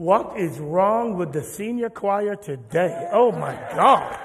[0.00, 3.10] What is wrong with the senior choir today?
[3.12, 4.16] Oh my God.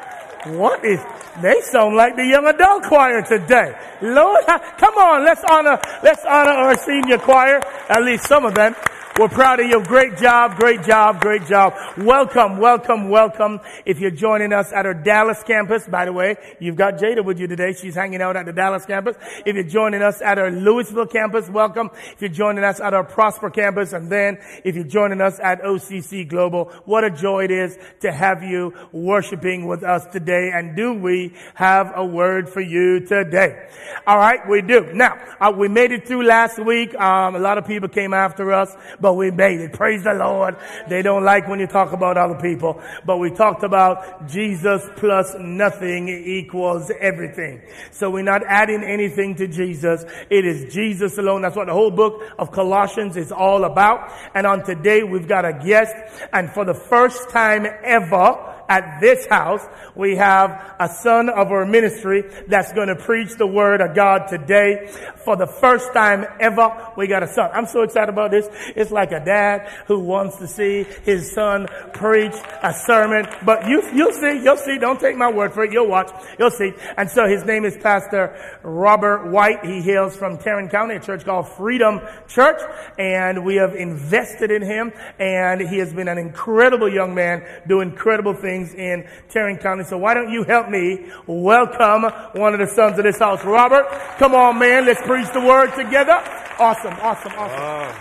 [0.55, 1.01] What is,
[1.41, 3.75] they sound like the young adult choir today.
[4.01, 4.45] Lord,
[4.77, 7.59] come on, let's honor, let's honor our senior choir,
[7.89, 8.73] at least some of them.
[9.17, 9.81] We're proud of you.
[9.81, 11.73] Great job, great job, great job.
[11.97, 13.61] Welcome, welcome, welcome.
[13.85, 17.39] If you're joining us at our Dallas campus, by the way, you've got Jada with
[17.39, 17.71] you today.
[17.71, 19.15] She's hanging out at the Dallas campus.
[19.45, 21.91] If you're joining us at our Lewisville campus, welcome.
[22.11, 25.61] If you're joining us at our Prosper campus, and then if you're joining us at
[25.61, 30.51] OCC Global, what a joy it is to have you worshiping with us today.
[30.53, 33.69] And do we have a word for you today?
[34.05, 34.91] All right, we do.
[34.91, 36.93] Now, uh, we made it through last week.
[36.95, 39.71] Um, a lot of people came after us but we made it.
[39.71, 40.55] Praise the Lord.
[40.89, 45.35] They don't like when you talk about other people, but we talked about Jesus plus
[45.39, 47.61] nothing equals everything.
[47.91, 50.03] So we're not adding anything to Jesus.
[50.31, 51.43] It is Jesus alone.
[51.43, 54.11] That's what the whole book of Colossians is all about.
[54.33, 55.93] And on today, we've got a guest
[56.33, 61.65] and for the first time ever, at this house, we have a son of our
[61.65, 64.91] ministry that's going to preach the word of God today.
[65.23, 67.49] For the first time ever, we got a son.
[67.53, 68.47] I'm so excited about this.
[68.75, 73.27] It's like a dad who wants to see his son preach a sermon.
[73.45, 74.77] But you, you'll see, you'll see.
[74.77, 75.71] Don't take my word for it.
[75.71, 76.11] You'll watch.
[76.37, 76.73] You'll see.
[76.97, 79.65] And so his name is Pastor Robert White.
[79.65, 82.61] He hails from Tarrant County, a church called Freedom Church.
[82.97, 84.91] And we have invested in him.
[85.19, 89.83] And he has been an incredible young man doing incredible things things in Tarrant County.
[89.83, 92.03] So why don't you help me welcome
[92.39, 93.85] one of the sons of this house, Robert?
[94.17, 94.85] Come on, man.
[94.85, 96.13] Let's preach the word together.
[96.59, 97.59] Awesome, awesome, awesome.
[97.59, 97.91] Uh,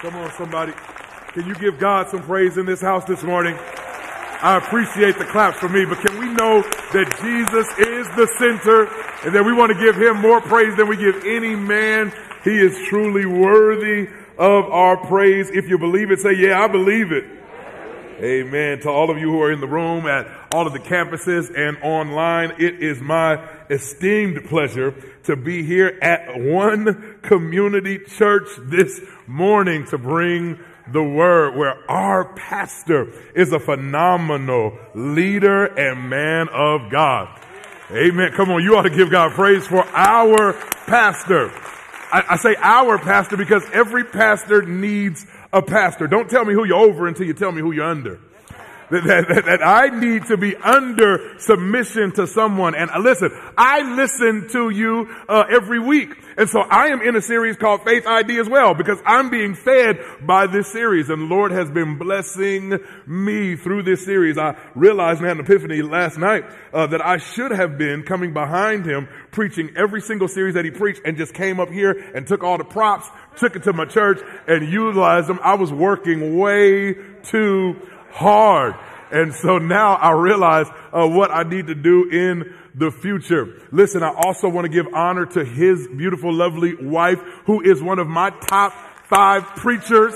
[0.00, 0.72] come on, somebody.
[1.32, 3.56] Can you give God some praise in this house this morning?
[4.40, 8.86] I appreciate the claps for me, but can we know that Jesus is the center
[9.26, 12.12] and that we want to give him more praise than we give any man?
[12.44, 14.08] He is truly worthy
[14.38, 15.50] of our praise.
[15.50, 17.37] If you believe it, say, yeah, I believe it.
[18.20, 18.80] Amen.
[18.80, 21.78] To all of you who are in the room at all of the campuses and
[21.84, 24.92] online, it is my esteemed pleasure
[25.22, 30.58] to be here at One Community Church this morning to bring
[30.92, 37.40] the word where our pastor is a phenomenal leader and man of God.
[37.92, 38.32] Amen.
[38.36, 38.64] Come on.
[38.64, 40.54] You ought to give God praise for our
[40.86, 41.52] pastor.
[42.10, 46.06] I, I say our pastor because every pastor needs a pastor.
[46.06, 48.20] Don't tell me who you're over until you tell me who you're under.
[48.90, 52.74] That, that, that, I need to be under submission to someone.
[52.74, 56.14] And uh, listen, I listen to you uh, every week.
[56.38, 59.54] And so I am in a series called Faith ID as well because I'm being
[59.54, 64.38] fed by this series and Lord has been blessing me through this series.
[64.38, 68.32] I realized and had an epiphany last night uh, that I should have been coming
[68.32, 72.26] behind him preaching every single series that he preached and just came up here and
[72.26, 75.40] took all the props, took it to my church and utilized them.
[75.42, 77.76] I was working way too
[78.10, 78.74] hard.
[79.10, 83.62] And so now I realize uh, what I need to do in the future.
[83.72, 87.98] Listen, I also want to give honor to his beautiful, lovely wife, who is one
[87.98, 88.72] of my top
[89.08, 90.14] five preachers.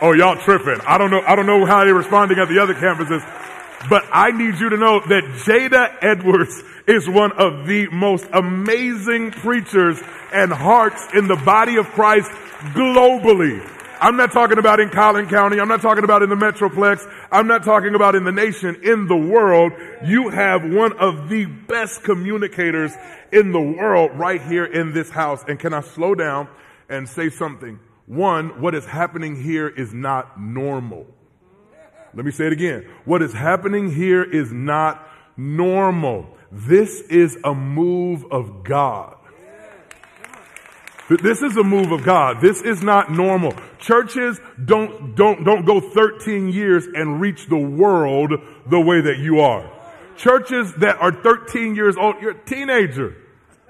[0.00, 0.80] Oh, y'all tripping.
[0.86, 1.22] I don't know.
[1.26, 3.20] I don't know how they're responding at the other campuses,
[3.88, 9.30] but I need you to know that Jada Edwards is one of the most amazing
[9.30, 10.00] preachers
[10.32, 12.30] and hearts in the body of Christ
[12.74, 13.64] globally.
[14.00, 15.58] I'm not talking about in Collin County.
[15.60, 17.04] I'm not talking about in the Metroplex.
[17.32, 19.72] I'm not talking about in the nation, in the world.
[20.04, 22.92] You have one of the best communicators
[23.32, 25.42] in the world right here in this house.
[25.48, 26.48] And can I slow down
[26.88, 27.80] and say something?
[28.06, 31.06] One, what is happening here is not normal.
[32.18, 32.84] Let me say it again.
[33.04, 36.26] What is happening here is not normal.
[36.50, 39.14] This is a move of God.
[41.08, 42.40] This is a move of God.
[42.40, 43.54] This is not normal.
[43.78, 48.32] Churches don't, don't, don't go 13 years and reach the world
[48.68, 49.70] the way that you are.
[50.16, 53.14] Churches that are 13 years old, you're a teenager.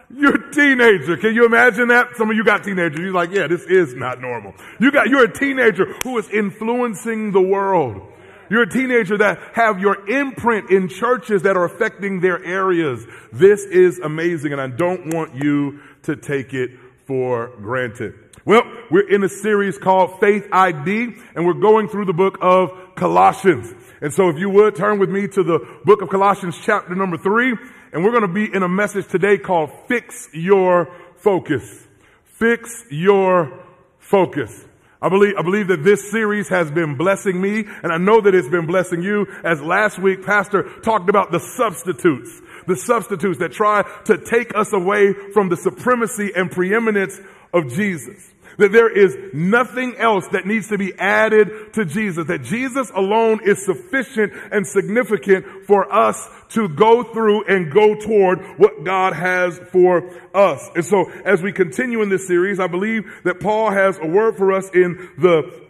[0.08, 1.18] You're a teenager.
[1.18, 2.16] Can you imagine that?
[2.16, 2.98] Some of you got teenagers.
[2.98, 4.54] You're like, yeah, this is not normal.
[4.80, 8.14] You got, you're a teenager who is influencing the world.
[8.50, 13.06] You're a teenager that have your imprint in churches that are affecting their areas.
[13.32, 16.70] This is amazing and I don't want you to take it
[17.06, 18.14] for granted.
[18.44, 22.70] Well, we're in a series called Faith ID and we're going through the book of
[22.94, 23.74] Colossians.
[24.00, 27.18] And so if you would turn with me to the book of Colossians chapter number
[27.18, 27.54] three,
[27.92, 31.86] and we're going to be in a message today called Fix Your Focus.
[32.24, 33.64] Fix Your
[33.98, 34.67] Focus.
[35.00, 38.34] I believe, I believe that this series has been blessing me, and I know that
[38.34, 43.50] it's been blessing you as last week Pastor talked about the substitutes the substitutes that
[43.50, 47.18] try to take us away from the supremacy and preeminence
[47.52, 48.34] of Jesus.
[48.56, 52.26] That there is nothing else that needs to be added to Jesus.
[52.26, 58.40] That Jesus alone is sufficient and significant for us to go through and go toward
[58.58, 60.68] what God has for us.
[60.74, 64.36] And so as we continue in this series, I believe that Paul has a word
[64.36, 65.68] for us in the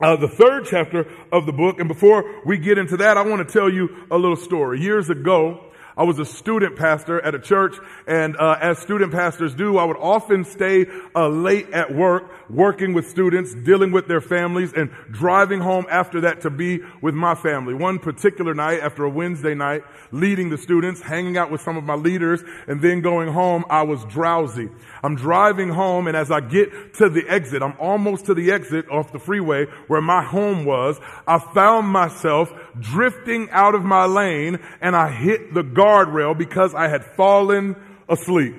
[0.00, 1.78] uh, the third chapter of the book.
[1.78, 4.80] And before we get into that, I want to tell you a little story.
[4.80, 5.71] Years ago,
[6.02, 7.76] I was a student pastor at a church,
[8.08, 12.92] and uh, as student pastors do, I would often stay uh, late at work, working
[12.92, 17.36] with students, dealing with their families, and driving home after that to be with my
[17.36, 17.74] family.
[17.74, 21.84] One particular night, after a Wednesday night, leading the students, hanging out with some of
[21.84, 24.70] my leaders, and then going home, I was drowsy.
[25.04, 28.88] I'm driving home, and as I get to the exit, I'm almost to the exit
[28.90, 30.98] off the freeway where my home was.
[31.28, 36.88] I found myself drifting out of my lane, and I hit the guardrail because I
[36.88, 37.76] had fallen
[38.08, 38.54] asleep.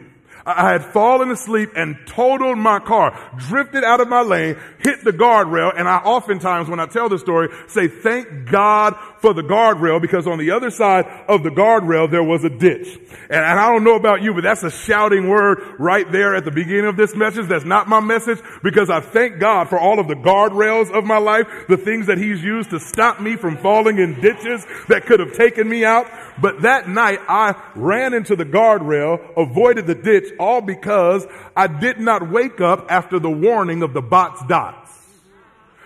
[0.45, 5.11] I had fallen asleep and totaled my car, drifted out of my lane, hit the
[5.11, 10.01] guardrail, and I oftentimes, when I tell the story, say, thank God for the guardrail
[10.01, 12.99] because on the other side of the guardrail there was a ditch.
[13.29, 16.51] And, I don't know about you, but that's a shouting word right there at the
[16.51, 17.47] beginning of this message.
[17.47, 21.19] That's not my message because I thank God for all of the guardrails of my
[21.19, 25.21] life, the things that He's used to stop me from falling in ditches that could
[25.21, 26.11] have taken me out.
[26.41, 31.97] But that night I ran into the guardrail, avoided the ditch, all because I did
[31.97, 35.02] not wake up after the warning of the Botts' dots.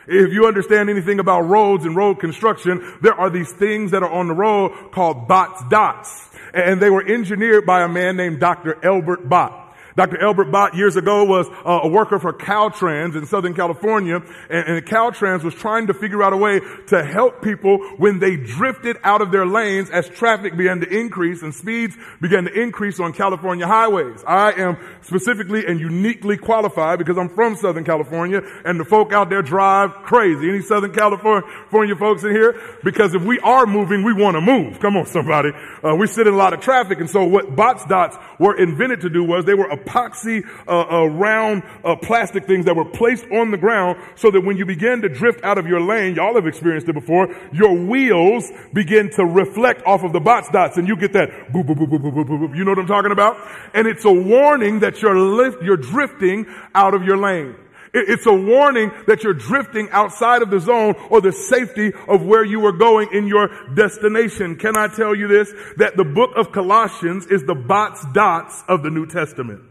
[0.08, 4.10] If you understand anything about roads and road construction, there are these things that are
[4.10, 6.30] on the road called Botts' dots.
[6.54, 8.84] And they were engineered by a man named Dr.
[8.84, 9.67] Elbert Botts.
[9.98, 10.22] Dr.
[10.22, 14.86] Elbert Botts years ago was uh, a worker for Caltrans in Southern California, and, and
[14.86, 19.22] Caltrans was trying to figure out a way to help people when they drifted out
[19.22, 23.66] of their lanes as traffic began to increase and speeds began to increase on California
[23.66, 24.24] highways.
[24.28, 29.32] I am specifically and uniquely qualified because I'm from Southern California, and the folk out
[29.32, 30.48] there drive crazy.
[30.48, 32.62] Any Southern California folks in here?
[32.84, 34.80] Because if we are moving, we want to move.
[34.80, 35.50] Come on, somebody.
[35.84, 39.02] Uh, we sit in a lot of traffic, and so what Botts' dots were invented
[39.02, 43.26] to do was they were epoxy uh, uh, round uh, plastic things that were placed
[43.32, 46.36] on the ground so that when you begin to drift out of your lane, y'all
[46.36, 50.88] have experienced it before, your wheels begin to reflect off of the Botts' dots and
[50.88, 52.58] you get that boop, boop, boop, boop, boop, boop, boop.
[52.58, 53.38] You know what I'm talking about?
[53.74, 57.56] And it's a warning that you're lift, you're drifting out of your lane.
[57.94, 62.44] It's a warning that you're drifting outside of the zone or the safety of where
[62.44, 64.56] you are going in your destination.
[64.58, 65.52] Can I tell you this?
[65.78, 69.62] That the book of Colossians is the Botts' dots of the New Testament.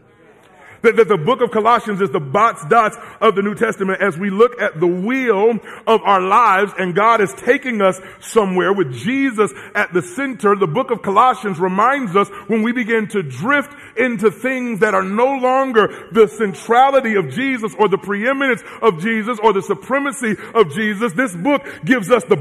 [0.87, 4.17] That, that the book of Colossians is the Botts' dots of the New Testament as
[4.17, 8.93] we look at the wheel of our lives and God is taking us somewhere with
[8.93, 10.55] Jesus at the center.
[10.55, 15.03] The book of Colossians reminds us when we begin to drift into things that are
[15.03, 20.71] no longer the centrality of Jesus or the preeminence of Jesus or the supremacy of
[20.71, 21.11] Jesus.
[21.11, 22.37] This book gives us the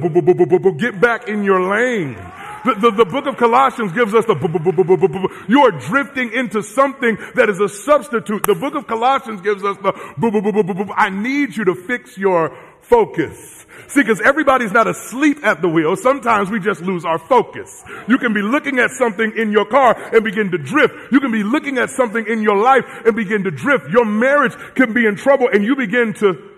[0.78, 2.14] get back in your lane.
[2.67, 4.35] The, the, the book of Colossians gives us the
[5.47, 8.43] you are drifting into something that is a substitute.
[8.43, 9.93] The book of Colossians gives us the
[10.97, 13.67] I need you to fix your focus.
[13.87, 15.95] See, because everybody's not asleep at the wheel.
[15.95, 17.85] Sometimes we just lose our focus.
[18.09, 21.13] You can be looking at something in your car and begin to drift.
[21.13, 23.91] You can be looking at something in your life and begin to drift.
[23.91, 26.51] Your marriage can be in trouble and you begin to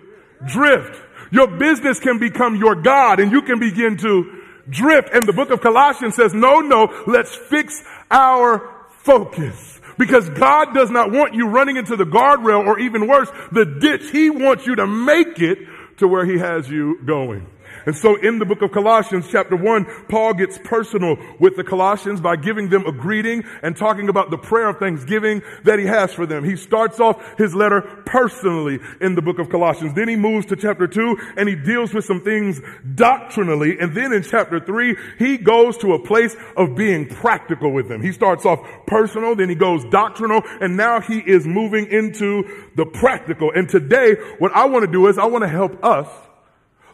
[0.46, 1.02] drift.
[1.30, 4.37] Your business can become your God and you can begin to
[4.68, 5.10] drift.
[5.12, 9.80] And the book of Colossians says, no, no, let's fix our focus.
[9.98, 14.10] Because God does not want you running into the guardrail or even worse, the ditch.
[14.10, 15.58] He wants you to make it
[15.98, 17.46] to where he has you going.
[17.88, 22.20] And so in the book of Colossians chapter one, Paul gets personal with the Colossians
[22.20, 26.12] by giving them a greeting and talking about the prayer of thanksgiving that he has
[26.12, 26.44] for them.
[26.44, 29.94] He starts off his letter personally in the book of Colossians.
[29.94, 32.60] Then he moves to chapter two and he deals with some things
[32.94, 33.78] doctrinally.
[33.80, 38.02] And then in chapter three, he goes to a place of being practical with them.
[38.02, 42.84] He starts off personal, then he goes doctrinal, and now he is moving into the
[42.84, 43.50] practical.
[43.50, 46.06] And today, what I want to do is I want to help us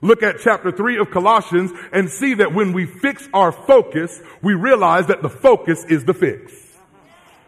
[0.05, 4.55] look at chapter 3 of Colossians and see that when we fix our focus, we
[4.55, 6.53] realize that the focus is the fix.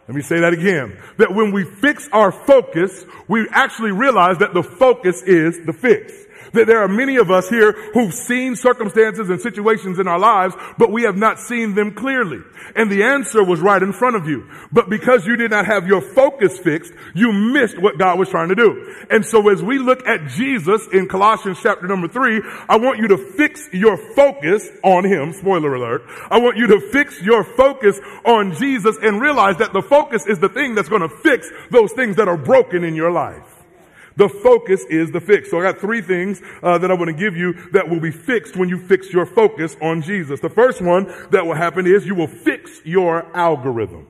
[0.08, 0.96] Let me say that again.
[1.18, 6.12] That when we fix our focus, we actually realize that the focus is the fix.
[6.52, 10.54] That there are many of us here who've seen circumstances and situations in our lives,
[10.78, 12.40] but we have not seen them clearly.
[12.74, 14.48] And the answer was right in front of you.
[14.72, 18.48] But because you did not have your focus fixed, you missed what God was trying
[18.48, 18.94] to do.
[19.10, 23.08] And so as we look at Jesus in Colossians chapter number three, I want you
[23.08, 25.32] to fix your focus on Him.
[25.32, 26.02] Spoiler alert.
[26.30, 30.38] I want you to fix your focus on Jesus and realize that the focus is
[30.38, 33.55] the thing that's going to fix those things that are broken in your life.
[34.16, 35.50] The focus is the fix.
[35.50, 38.10] So I got three things uh, that I want to give you that will be
[38.10, 40.40] fixed when you fix your focus on Jesus.
[40.40, 44.06] The first one that will happen is you will fix your algorithm.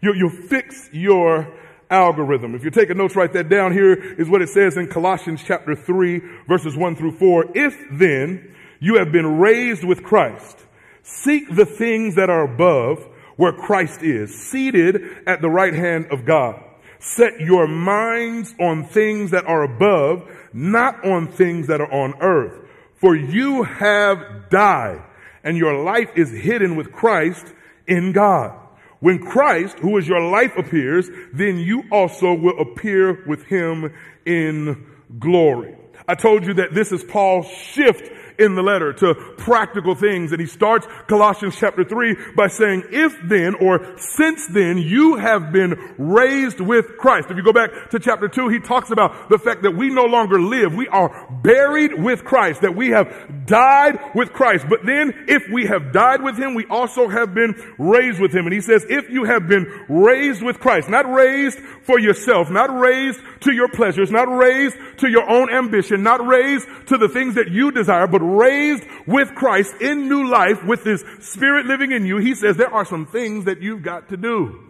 [0.00, 1.52] You, you'll fix your
[1.90, 2.54] algorithm.
[2.54, 3.72] If you're taking notes, write that down.
[3.72, 7.46] Here is what it says in Colossians chapter 3, verses 1 through 4.
[7.54, 10.58] If then you have been raised with Christ,
[11.02, 16.24] seek the things that are above where Christ is, seated at the right hand of
[16.24, 16.62] God.
[17.04, 22.66] Set your minds on things that are above, not on things that are on earth.
[22.94, 25.02] For you have died
[25.42, 27.52] and your life is hidden with Christ
[27.86, 28.58] in God.
[29.00, 33.92] When Christ, who is your life appears, then you also will appear with him
[34.24, 34.86] in
[35.18, 35.76] glory.
[36.08, 40.32] I told you that this is Paul's shift in the letter to practical things.
[40.32, 45.52] And he starts Colossians chapter 3 by saying, if then or since then you have
[45.52, 47.30] been raised with Christ.
[47.30, 50.04] If you go back to chapter 2, he talks about the fact that we no
[50.04, 50.74] longer live.
[50.74, 54.66] We are buried with Christ, that we have died with Christ.
[54.68, 58.46] But then if we have died with him, we also have been raised with him.
[58.46, 62.76] And he says, if you have been raised with Christ, not raised for yourself, not
[62.76, 67.34] raised to your pleasures, not raised to your own ambition, not raised to the things
[67.34, 72.06] that you desire, but raised with Christ in new life with His Spirit living in
[72.06, 74.60] you, He says there are some things that you've got to do.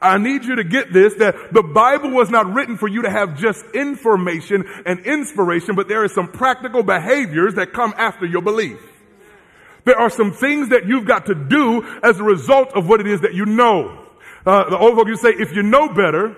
[0.00, 3.10] I need you to get this, that the Bible was not written for you to
[3.10, 8.42] have just information and inspiration, but there are some practical behaviors that come after your
[8.42, 8.78] belief.
[9.84, 13.06] There are some things that you've got to do as a result of what it
[13.06, 14.04] is that you know.
[14.44, 16.36] Uh, the old folks say, if you know better,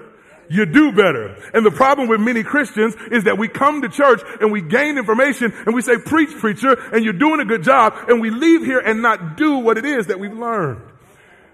[0.51, 1.37] you do better.
[1.53, 4.99] And the problem with many Christians is that we come to church and we gain
[4.99, 8.65] information and we say, preach, preacher, and you're doing a good job, and we leave
[8.65, 10.81] here and not do what it is that we've learned.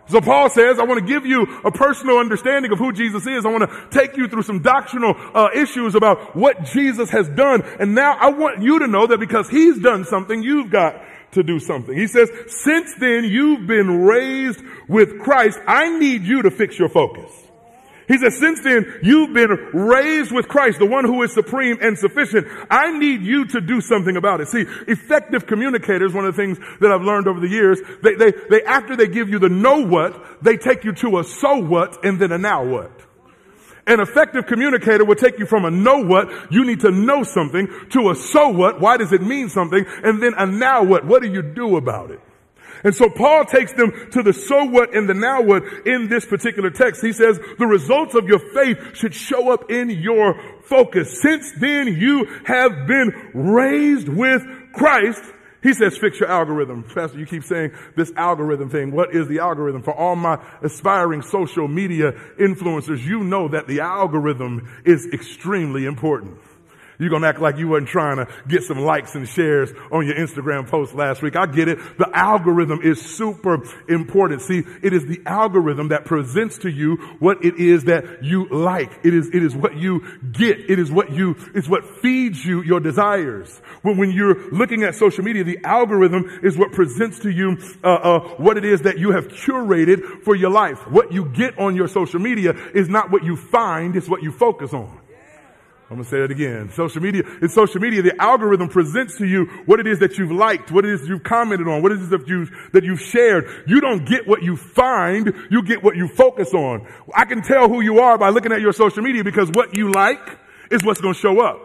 [0.06, 3.46] So Paul says, I want to give you a personal understanding of who Jesus is.
[3.46, 7.62] I want to take you through some doctrinal uh, issues about what Jesus has done.
[7.80, 11.00] And now I want you to know that because he's done something, you've got
[11.32, 11.96] to do something.
[11.96, 15.58] He says, since then you've been raised with Christ.
[15.66, 17.30] I need you to fix your focus.
[18.06, 21.98] He says, since then, you've been raised with Christ, the one who is supreme and
[21.98, 22.46] sufficient.
[22.70, 24.48] I need you to do something about it.
[24.48, 28.32] See, effective communicators, one of the things that I've learned over the years, they, they,
[28.50, 32.04] they, after they give you the know what, they take you to a so what
[32.04, 32.92] and then a now what.
[33.86, 37.68] An effective communicator will take you from a know what, you need to know something,
[37.90, 41.22] to a so what, why does it mean something, and then a now what, what
[41.22, 42.20] do you do about it?
[42.84, 46.26] And so Paul takes them to the so what and the now what in this
[46.26, 47.00] particular text.
[47.00, 51.20] He says the results of your faith should show up in your focus.
[51.22, 54.42] Since then you have been raised with
[54.74, 55.22] Christ.
[55.62, 56.82] He says, fix your algorithm.
[56.82, 58.92] Pastor, you keep saying this algorithm thing.
[58.92, 59.82] What is the algorithm?
[59.82, 66.38] For all my aspiring social media influencers, you know that the algorithm is extremely important.
[66.98, 70.06] You're going to act like you weren't trying to get some likes and shares on
[70.06, 71.36] your Instagram post last week.
[71.36, 71.78] I get it.
[71.98, 74.42] The algorithm is super important.
[74.42, 78.90] See, it is the algorithm that presents to you what it is that you like.
[79.04, 80.58] It is, it is what you get.
[80.70, 83.60] It is what you, it's what feeds you your desires.
[83.82, 87.88] When, when you're looking at social media, the algorithm is what presents to you, uh,
[87.88, 90.78] uh, what it is that you have curated for your life.
[90.90, 94.32] What you get on your social media is not what you find, it's what you
[94.32, 95.03] focus on.
[95.94, 96.70] I'm gonna say it again.
[96.70, 100.32] Social media, in social media, the algorithm presents to you what it is that you've
[100.32, 103.46] liked, what it is you've commented on, what it is that you've, that you've shared.
[103.68, 106.84] You don't get what you find, you get what you focus on.
[107.14, 109.92] I can tell who you are by looking at your social media because what you
[109.92, 110.18] like
[110.68, 111.60] is what's gonna show up.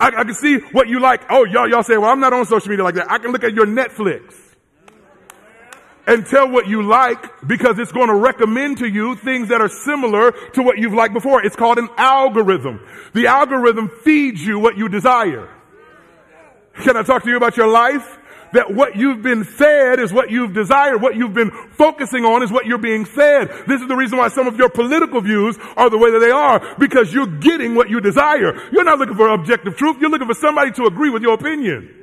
[0.00, 1.20] I, I can see what you like.
[1.28, 3.10] Oh, y'all, y'all say, well, I'm not on social media like that.
[3.10, 4.47] I can look at your Netflix
[6.08, 9.68] and tell what you like because it's going to recommend to you things that are
[9.68, 11.44] similar to what you've liked before.
[11.44, 12.80] It's called an algorithm.
[13.12, 15.48] The algorithm feeds you what you desire.
[16.82, 18.18] Can I talk to you about your life?
[18.54, 21.02] That what you've been fed is what you've desired.
[21.02, 23.50] What you've been focusing on is what you're being fed.
[23.66, 26.30] This is the reason why some of your political views are the way that they
[26.30, 28.58] are because you're getting what you desire.
[28.72, 29.98] You're not looking for objective truth.
[30.00, 31.94] You're looking for somebody to agree with your opinion.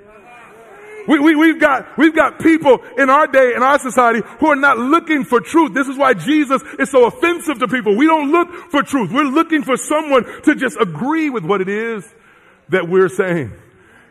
[1.07, 4.55] We, we, we've got, we've got people in our day, in our society, who are
[4.55, 5.73] not looking for truth.
[5.73, 7.95] This is why Jesus is so offensive to people.
[7.95, 9.11] We don't look for truth.
[9.11, 12.11] We're looking for someone to just agree with what it is
[12.69, 13.53] that we're saying.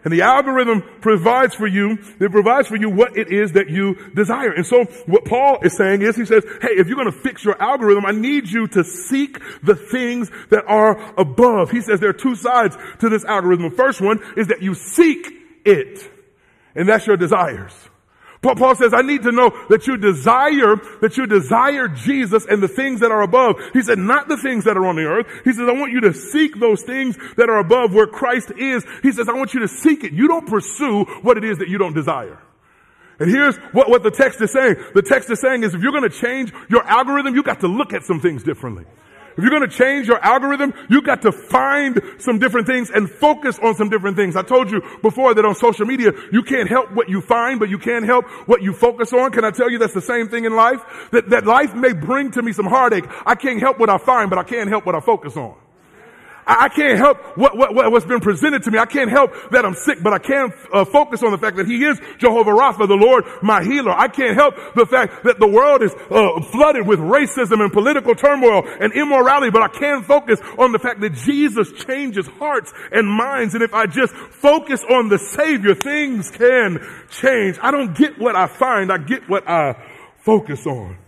[0.04, 3.94] And the algorithm provides for you, it provides for you what it is that you
[4.14, 4.52] desire.
[4.52, 7.42] And so what Paul is saying is he says, hey, if you're going to fix
[7.42, 11.70] your algorithm, I need you to seek the things that are above.
[11.70, 13.70] He says there are two sides to this algorithm.
[13.70, 15.26] The first one is that you seek
[15.64, 16.10] it.
[16.74, 17.72] And that's your desires.
[18.42, 22.68] Paul says, I need to know that you desire, that you desire Jesus and the
[22.68, 23.56] things that are above.
[23.72, 25.26] He said, not the things that are on the earth.
[25.44, 28.84] He says, I want you to seek those things that are above where Christ is.
[29.02, 30.12] He says, I want you to seek it.
[30.12, 32.38] You don't pursue what it is that you don't desire.
[33.18, 34.76] And here's what, what the text is saying.
[34.94, 37.68] The text is saying is if you're going to change your algorithm, you got to
[37.68, 38.84] look at some things differently.
[39.36, 43.10] If you're going to change your algorithm, you got to find some different things and
[43.10, 44.36] focus on some different things.
[44.36, 47.68] I told you before that on social media, you can't help what you find, but
[47.68, 49.32] you can help what you focus on.
[49.32, 50.80] Can I tell you that's the same thing in life?
[51.10, 53.04] That, that life may bring to me some heartache.
[53.26, 55.56] I can't help what I find, but I can't help what I focus on.
[56.46, 58.78] I can't help what, what, what's been presented to me.
[58.78, 61.66] I can't help that I'm sick, but I can uh, focus on the fact that
[61.66, 63.92] He is Jehovah Rapha, the Lord, my healer.
[63.92, 68.14] I can't help the fact that the world is uh, flooded with racism and political
[68.14, 73.08] turmoil and immorality, but I can focus on the fact that Jesus changes hearts and
[73.08, 73.54] minds.
[73.54, 77.58] And if I just focus on the Savior, things can change.
[77.62, 78.92] I don't get what I find.
[78.92, 79.82] I get what I
[80.18, 81.03] focus on.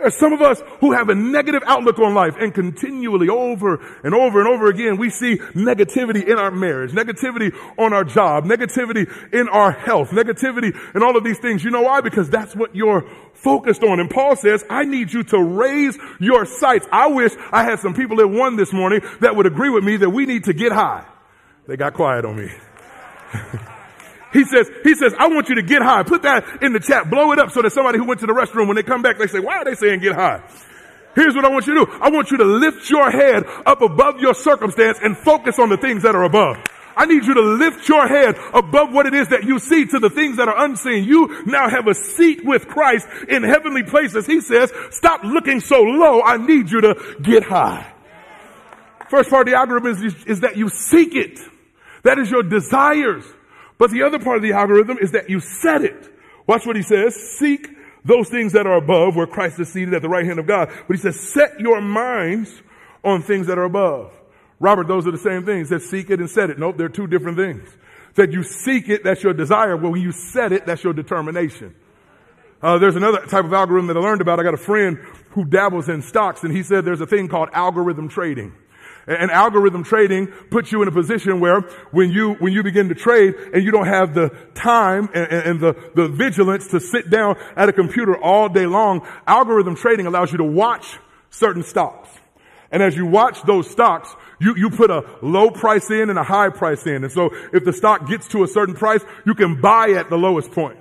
[0.00, 4.14] There's some of us who have a negative outlook on life and continually over and
[4.14, 9.06] over and over again, we see negativity in our marriage, negativity on our job, negativity
[9.30, 11.62] in our health, negativity in all of these things.
[11.62, 12.00] You know why?
[12.00, 14.00] Because that's what you're focused on.
[14.00, 16.86] And Paul says, I need you to raise your sights.
[16.90, 19.98] I wish I had some people that won this morning that would agree with me
[19.98, 21.04] that we need to get high.
[21.66, 22.50] They got quiet on me.
[24.32, 26.02] He says, he says, I want you to get high.
[26.02, 27.10] Put that in the chat.
[27.10, 29.18] Blow it up so that somebody who went to the restroom, when they come back,
[29.18, 30.42] they say, why are they saying get high?
[31.16, 31.92] Here's what I want you to do.
[32.00, 35.76] I want you to lift your head up above your circumstance and focus on the
[35.76, 36.58] things that are above.
[36.96, 39.98] I need you to lift your head above what it is that you see to
[39.98, 41.04] the things that are unseen.
[41.04, 44.26] You now have a seat with Christ in heavenly places.
[44.26, 46.22] He says, stop looking so low.
[46.22, 47.92] I need you to get high.
[49.08, 51.40] First part of the algorithm is, is that you seek it.
[52.04, 53.24] That is your desires.
[53.80, 56.14] But the other part of the algorithm is that you set it.
[56.46, 57.16] Watch what he says.
[57.16, 57.66] Seek
[58.04, 60.68] those things that are above where Christ is seated at the right hand of God.
[60.86, 62.60] But he says, set your minds
[63.02, 64.12] on things that are above.
[64.58, 65.70] Robert, those are the same things.
[65.70, 66.58] That seek it and set it.
[66.58, 67.66] Nope, they're two different things.
[68.16, 69.78] That you seek it, that's your desire.
[69.78, 71.74] Well, when you set it, that's your determination.
[72.60, 74.38] Uh, there's another type of algorithm that I learned about.
[74.38, 74.98] I got a friend
[75.30, 78.52] who dabbles in stocks and he said there's a thing called algorithm trading.
[79.06, 82.94] And algorithm trading puts you in a position where when you, when you begin to
[82.94, 87.36] trade and you don't have the time and, and, the, the vigilance to sit down
[87.56, 90.98] at a computer all day long, algorithm trading allows you to watch
[91.30, 92.08] certain stocks.
[92.70, 96.22] And as you watch those stocks, you, you put a low price in and a
[96.22, 97.02] high price in.
[97.02, 100.16] And so if the stock gets to a certain price, you can buy at the
[100.16, 100.78] lowest point.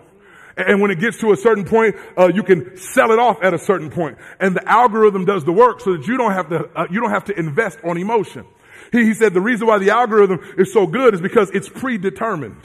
[0.58, 3.54] And when it gets to a certain point, uh, you can sell it off at
[3.54, 4.18] a certain point.
[4.40, 7.12] And the algorithm does the work so that you don't have to, uh, you don't
[7.12, 8.46] have to invest on emotion.
[8.92, 12.62] He, he said the reason why the algorithm is so good is because it's predetermined.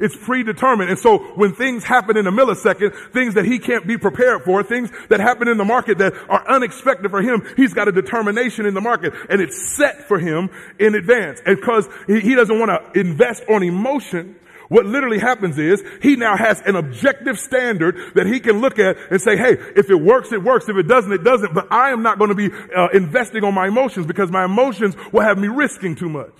[0.00, 0.90] It's predetermined.
[0.90, 4.62] And so when things happen in a millisecond, things that he can't be prepared for,
[4.62, 8.66] things that happen in the market that are unexpected for him, he's got a determination
[8.66, 11.40] in the market and it's set for him in advance.
[11.44, 14.36] And because he doesn't want to invest on emotion,
[14.68, 18.96] what literally happens is he now has an objective standard that he can look at
[19.10, 20.68] and say, hey, if it works, it works.
[20.68, 21.54] If it doesn't, it doesn't.
[21.54, 24.96] But I am not going to be uh, investing on my emotions because my emotions
[25.12, 26.32] will have me risking too much.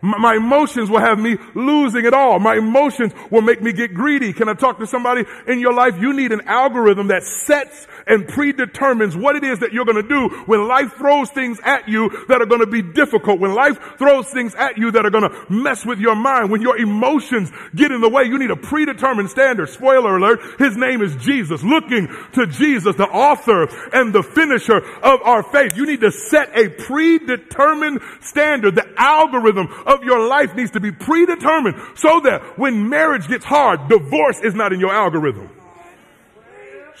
[0.00, 2.38] My emotions will have me losing it all.
[2.38, 4.32] My emotions will make me get greedy.
[4.32, 6.00] Can I talk to somebody in your life?
[6.00, 10.08] You need an algorithm that sets and predetermines what it is that you're going to
[10.08, 13.40] do when life throws things at you that are going to be difficult.
[13.40, 16.50] When life throws things at you that are going to mess with your mind.
[16.50, 19.68] When your emotions get in the way, you need a predetermined standard.
[19.68, 20.40] Spoiler alert.
[20.58, 21.62] His name is Jesus.
[21.62, 25.76] Looking to Jesus, the author and the finisher of our faith.
[25.76, 28.74] You need to set a predetermined standard.
[28.74, 33.88] The algorithm of your life needs to be predetermined so that when marriage gets hard,
[33.88, 35.50] divorce is not in your algorithm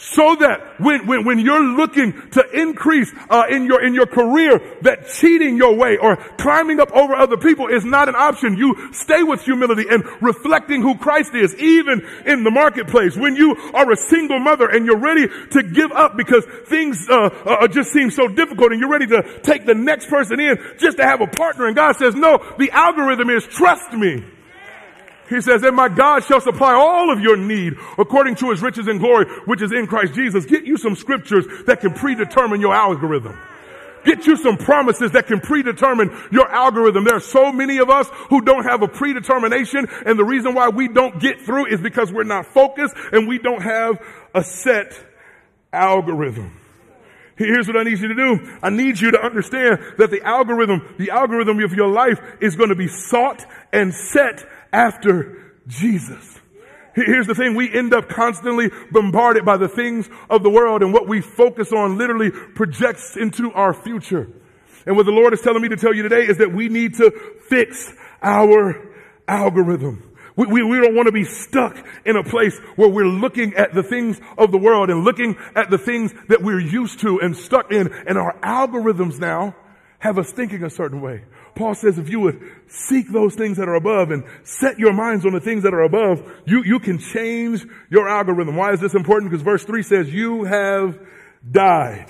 [0.00, 4.60] so that when, when, when you're looking to increase uh, in your in your career
[4.82, 8.56] that cheating your way or climbing up over other people is not an option.
[8.56, 13.16] You stay with humility and reflecting who christ is even in the marketplace.
[13.16, 17.30] When you are a single mother and you're ready to give up because things uh,
[17.44, 20.98] uh, just seem so difficult and you're ready to take the next person in just
[20.98, 24.24] to have a partner and god says no the algorithm is trust me
[25.28, 28.86] he says, and my God shall supply all of your need according to his riches
[28.86, 30.46] and glory, which is in Christ Jesus.
[30.46, 33.38] Get you some scriptures that can predetermine your algorithm.
[34.04, 37.04] Get you some promises that can predetermine your algorithm.
[37.04, 40.68] There are so many of us who don't have a predetermination and the reason why
[40.68, 44.00] we don't get through is because we're not focused and we don't have
[44.34, 44.98] a set
[45.72, 46.58] algorithm.
[47.36, 48.58] Here's what I need you to do.
[48.62, 52.70] I need you to understand that the algorithm, the algorithm of your life is going
[52.70, 56.38] to be sought and set after Jesus.
[56.94, 57.54] Here's the thing.
[57.54, 61.72] We end up constantly bombarded by the things of the world and what we focus
[61.72, 64.28] on literally projects into our future.
[64.86, 66.94] And what the Lord is telling me to tell you today is that we need
[66.94, 67.10] to
[67.48, 68.88] fix our
[69.28, 70.02] algorithm.
[70.34, 73.74] We, we, we, don't want to be stuck in a place where we're looking at
[73.74, 77.36] the things of the world and looking at the things that we're used to and
[77.36, 77.92] stuck in.
[78.06, 79.56] And our algorithms now
[79.98, 81.24] have us thinking a certain way.
[81.58, 85.26] Paul says if you would seek those things that are above and set your minds
[85.26, 88.56] on the things that are above, you, you can change your algorithm.
[88.56, 89.30] Why is this important?
[89.30, 90.98] Because verse three says you have
[91.50, 92.06] died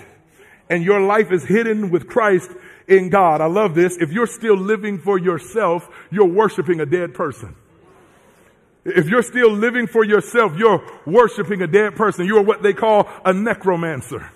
[0.68, 2.50] and your life is hidden with Christ
[2.86, 3.40] in God.
[3.40, 3.96] I love this.
[3.96, 7.56] If you're still living for yourself, you're worshiping a dead person.
[8.84, 12.26] If you're still living for yourself, you're worshiping a dead person.
[12.26, 14.30] You are what they call a necromancer.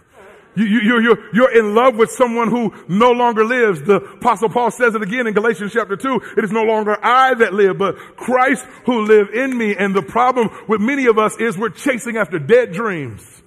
[0.55, 3.83] You, you, you're, you're in love with someone who no longer lives.
[3.83, 6.21] The apostle Paul says it again in Galatians chapter 2.
[6.37, 9.75] It is no longer I that live, but Christ who live in me.
[9.77, 13.42] And the problem with many of us is we're chasing after dead dreams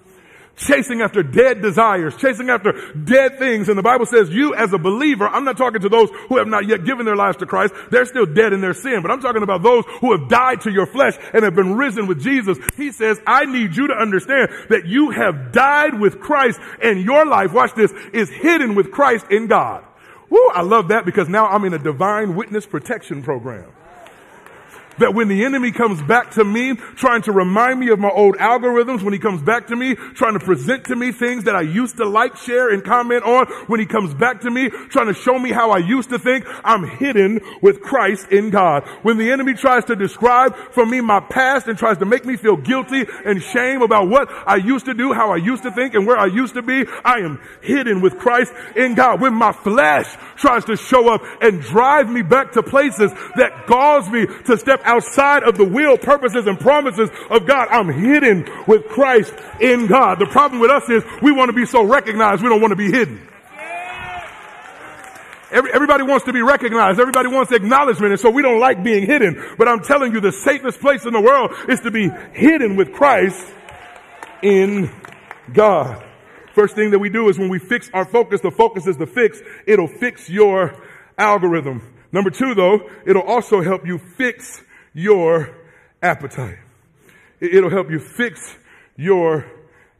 [0.55, 3.69] chasing after dead desires, chasing after dead things.
[3.69, 6.47] And the Bible says you as a believer, I'm not talking to those who have
[6.47, 7.73] not yet given their lives to Christ.
[7.91, 10.71] They're still dead in their sin, but I'm talking about those who have died to
[10.71, 12.57] your flesh and have been risen with Jesus.
[12.75, 17.25] He says, I need you to understand that you have died with Christ and your
[17.25, 19.83] life, watch this, is hidden with Christ in God.
[20.29, 23.71] Woo, I love that because now I'm in a divine witness protection program
[24.99, 28.35] that when the enemy comes back to me, trying to remind me of my old
[28.37, 31.61] algorithms, when he comes back to me, trying to present to me things that I
[31.61, 35.13] used to like, share, and comment on, when he comes back to me, trying to
[35.13, 38.87] show me how I used to think, I'm hidden with Christ in God.
[39.01, 42.37] When the enemy tries to describe for me my past and tries to make me
[42.37, 45.93] feel guilty and shame about what I used to do, how I used to think,
[45.93, 49.21] and where I used to be, I am hidden with Christ in God.
[49.21, 54.09] When my flesh tries to show up and drive me back to places that cause
[54.09, 57.67] me to step outside of the will, purposes, and promises of God.
[57.69, 60.19] I'm hidden with Christ in God.
[60.19, 62.77] The problem with us is we want to be so recognized, we don't want to
[62.77, 63.27] be hidden.
[65.51, 66.99] Every, everybody wants to be recognized.
[66.99, 68.11] Everybody wants acknowledgement.
[68.11, 69.41] And so we don't like being hidden.
[69.57, 72.93] But I'm telling you, the safest place in the world is to be hidden with
[72.93, 73.45] Christ
[74.41, 74.91] in
[75.53, 76.03] God.
[76.53, 79.05] First thing that we do is when we fix our focus, the focus is the
[79.05, 79.41] fix.
[79.67, 80.75] It'll fix your
[81.17, 81.93] algorithm.
[82.11, 84.63] Number two, though, it'll also help you fix
[84.95, 85.55] your
[86.01, 86.57] appetite.
[87.39, 88.57] It'll help you fix
[88.95, 89.45] your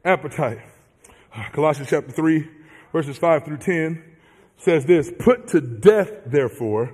[0.04, 0.60] appetite.
[1.36, 2.48] Uh, Colossians chapter 3,
[2.92, 4.04] verses 5 through 10
[4.58, 6.94] says this Put to death, therefore,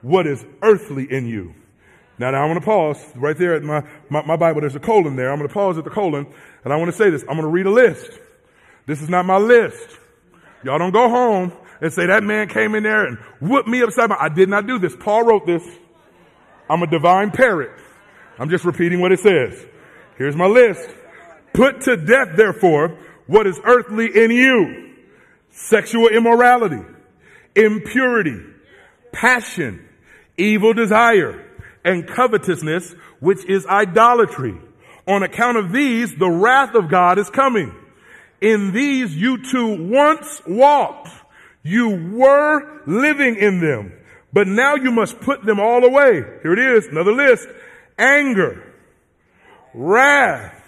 [0.00, 1.54] what is earthly in you.
[2.18, 4.62] Now, now I want to pause right there at my, my, my Bible.
[4.62, 5.30] There's a colon there.
[5.30, 6.26] I'm going to pause at the colon,
[6.64, 7.22] and I want to say this.
[7.22, 8.18] I'm going to read a list.
[8.86, 9.98] This is not my list.
[10.64, 14.08] Y'all don't go home and say that man came in there and whooped me upside
[14.08, 14.16] my.
[14.18, 14.96] I did not do this.
[14.96, 15.62] Paul wrote this.
[16.68, 17.70] I'm a divine parrot.
[18.38, 19.64] I'm just repeating what it says.
[20.18, 20.88] Here's my list.
[21.52, 24.94] Put to death, therefore, what is earthly in you.
[25.50, 26.82] Sexual immorality,
[27.54, 28.40] impurity,
[29.12, 29.88] passion,
[30.36, 31.42] evil desire,
[31.84, 34.58] and covetousness, which is idolatry.
[35.08, 37.74] On account of these, the wrath of God is coming.
[38.40, 41.10] In these you too once walked.
[41.62, 43.92] You were living in them.
[44.36, 46.22] But now you must put them all away.
[46.42, 47.48] Here it is, another list.
[47.96, 48.70] Anger,
[49.72, 50.62] wrath,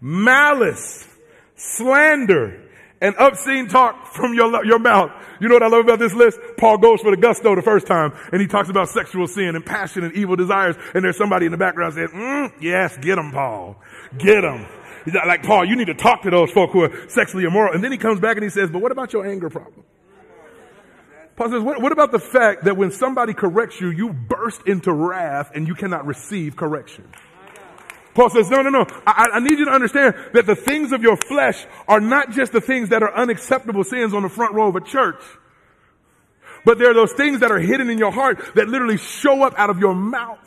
[0.00, 1.06] malice,
[1.54, 2.58] slander,
[3.02, 5.10] and obscene talk from your, your mouth.
[5.42, 6.38] You know what I love about this list?
[6.56, 9.66] Paul goes for the gusto the first time and he talks about sexual sin and
[9.66, 10.76] passion and evil desires.
[10.94, 13.76] And there's somebody in the background saying, mm, yes, get them, Paul.
[14.16, 14.66] Get them.
[15.26, 17.74] Like, Paul, you need to talk to those folk who are sexually immoral.
[17.74, 19.84] And then he comes back and he says, but what about your anger problem?
[21.42, 24.92] Paul says, what, what, about the fact that when somebody corrects you, you burst into
[24.92, 27.02] wrath and you cannot receive correction?
[28.14, 28.86] Paul says, no, no, no.
[29.04, 32.52] I, I, need you to understand that the things of your flesh are not just
[32.52, 35.20] the things that are unacceptable sins on the front row of a church,
[36.64, 39.54] but there are those things that are hidden in your heart that literally show up
[39.58, 40.38] out of your mouth.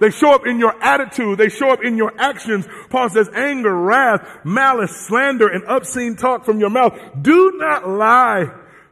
[0.00, 1.36] They show up in your attitude.
[1.36, 2.66] They show up in your actions.
[2.88, 6.98] Paul says anger, wrath, malice, slander, and obscene talk from your mouth.
[7.20, 8.50] Do not lie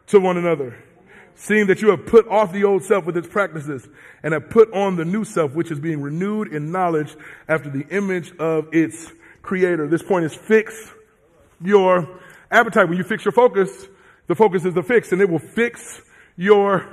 [0.08, 0.81] to one another,
[1.42, 3.88] seeing that you have put off the old self with its practices
[4.22, 7.16] and have put on the new self, which is being renewed in knowledge
[7.48, 9.10] after the image of its
[9.42, 9.88] creator.
[9.88, 10.92] This point is fix
[11.60, 12.08] your
[12.48, 12.88] appetite.
[12.88, 13.88] When you fix your focus,
[14.28, 16.00] the focus is the fix and it will fix
[16.36, 16.88] your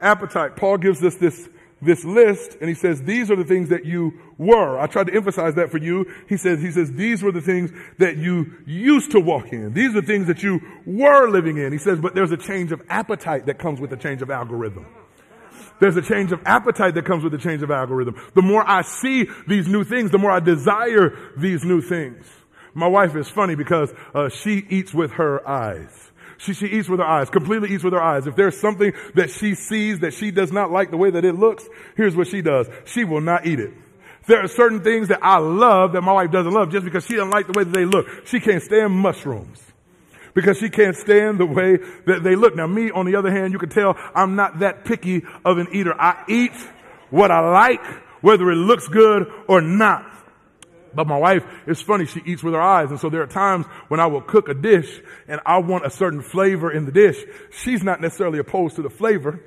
[0.00, 0.56] appetite.
[0.56, 1.48] Paul gives us this
[1.84, 4.78] this list and he says, these are the things that you were.
[4.78, 6.06] I tried to emphasize that for you.
[6.28, 9.72] He says, he says, these were the things that you used to walk in.
[9.74, 11.72] These are the things that you were living in.
[11.72, 14.86] He says, but there's a change of appetite that comes with a change of algorithm.
[15.80, 18.14] There's a change of appetite that comes with a change of algorithm.
[18.34, 22.26] The more I see these new things, the more I desire these new things.
[22.74, 26.12] My wife is funny because uh, she eats with her eyes.
[26.38, 28.26] She, she eats with her eyes, completely eats with her eyes.
[28.26, 31.34] If there's something that she sees that she does not like the way that it
[31.34, 32.68] looks, here's what she does.
[32.84, 33.72] She will not eat it.
[34.26, 37.14] There are certain things that I love that my wife doesn't love just because she
[37.14, 38.06] doesn't like the way that they look.
[38.26, 39.60] She can't stand mushrooms
[40.34, 42.56] because she can't stand the way that they look.
[42.56, 45.68] Now me, on the other hand, you can tell I'm not that picky of an
[45.72, 45.94] eater.
[45.98, 46.52] I eat
[47.10, 47.84] what I like,
[48.22, 50.10] whether it looks good or not.
[50.94, 52.06] But my wife is funny.
[52.06, 52.90] She eats with her eyes.
[52.90, 55.90] And so there are times when I will cook a dish and I want a
[55.90, 57.22] certain flavor in the dish.
[57.50, 59.40] She's not necessarily opposed to the flavor.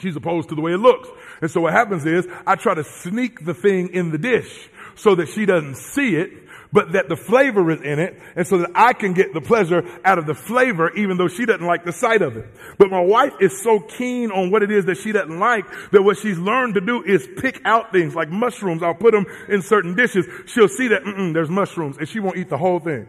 [0.00, 1.08] She's opposed to the way it looks.
[1.40, 5.14] And so what happens is I try to sneak the thing in the dish so
[5.16, 8.70] that she doesn't see it but that the flavor is in it and so that
[8.74, 11.92] I can get the pleasure out of the flavor even though she doesn't like the
[11.92, 12.46] sight of it.
[12.78, 16.02] But my wife is so keen on what it is that she doesn't like that
[16.02, 18.82] what she's learned to do is pick out things like mushrooms.
[18.82, 20.26] I'll put them in certain dishes.
[20.46, 21.02] She'll see that
[21.34, 23.08] there's mushrooms and she won't eat the whole thing.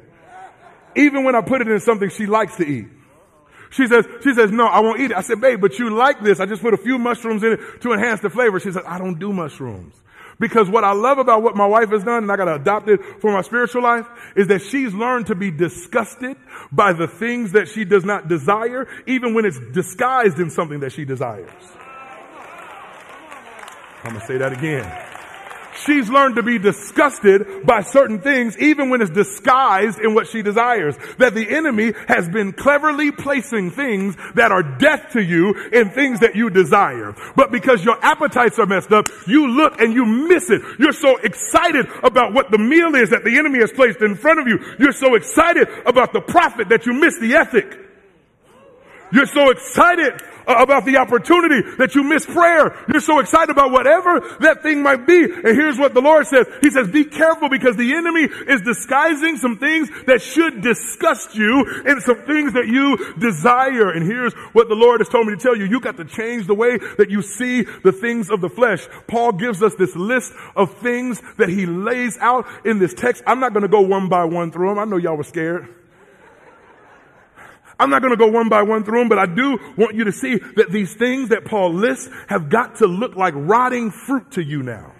[0.95, 2.88] Even when I put it in something she likes to eat.
[3.72, 5.17] She says, she says, no, I won't eat it.
[5.17, 6.39] I said, babe, but you like this.
[6.39, 8.60] I just put a few mushrooms in it to enhance the flavor.
[8.60, 9.93] She says, I don't do mushrooms.
[10.39, 12.88] Because what I love about what my wife has done, and I got to adopt
[12.88, 16.38] it for my spiritual life, is that she's learned to be disgusted
[16.71, 20.93] by the things that she does not desire, even when it's disguised in something that
[20.93, 21.49] she desires.
[24.04, 25.18] I'm going to say that again.
[25.86, 30.42] She's learned to be disgusted by certain things, even when it's disguised in what she
[30.42, 30.98] desires.
[31.18, 36.20] That the enemy has been cleverly placing things that are death to you in things
[36.20, 37.15] that you desire.
[37.36, 40.62] But because your appetites are messed up, you look and you miss it.
[40.80, 44.39] You're so excited about what the meal is that the enemy has placed in front
[44.39, 44.60] of you.
[44.80, 47.88] You're so excited about the profit that you miss the ethic.
[49.12, 52.76] You're so excited uh, about the opportunity that you miss prayer.
[52.91, 55.24] You're so excited about whatever that thing might be.
[55.24, 56.48] And here's what the Lord says.
[56.62, 61.84] He says, be careful because the enemy is disguising some things that should disgust you
[61.86, 63.91] and some things that you desire.
[63.91, 65.65] And here's what the Lord has told me to tell you.
[65.65, 68.88] You got to change the way that you see the things of the flesh.
[69.08, 73.24] Paul gives us this list of things that he lays out in this text.
[73.28, 74.80] I'm not going to go one by one through them.
[74.80, 75.67] I know y'all were scared.
[77.80, 80.04] I'm not going to go one by one through them, but I do want you
[80.04, 84.32] to see that these things that Paul lists have got to look like rotting fruit
[84.32, 84.94] to you now.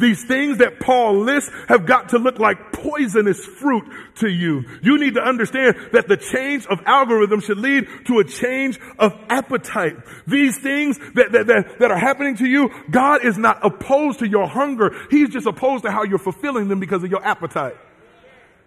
[0.00, 3.84] These things that Paul lists have got to look like poisonous fruit
[4.16, 4.64] to you.
[4.82, 9.12] You need to understand that the change of algorithm should lead to a change of
[9.28, 9.96] appetite.
[10.26, 14.28] These things that, that, that, that are happening to you, God is not opposed to
[14.28, 14.96] your hunger.
[15.10, 17.76] He's just opposed to how you're fulfilling them because of your appetite.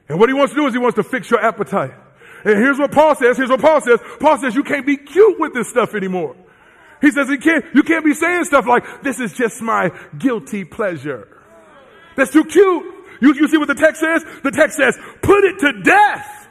[0.08, 1.94] And what he wants to do is he wants to fix your appetite.
[2.44, 3.38] And here's what Paul says.
[3.38, 4.00] Here's what Paul says.
[4.20, 6.36] Paul says you can't be cute with this stuff anymore.
[7.02, 10.64] He says you can't, you can't be saying stuff like, this is just my guilty
[10.64, 11.28] pleasure.
[12.16, 12.86] That's too cute.
[13.22, 14.24] You, you see what the text says?
[14.44, 16.43] The text says, put it to death.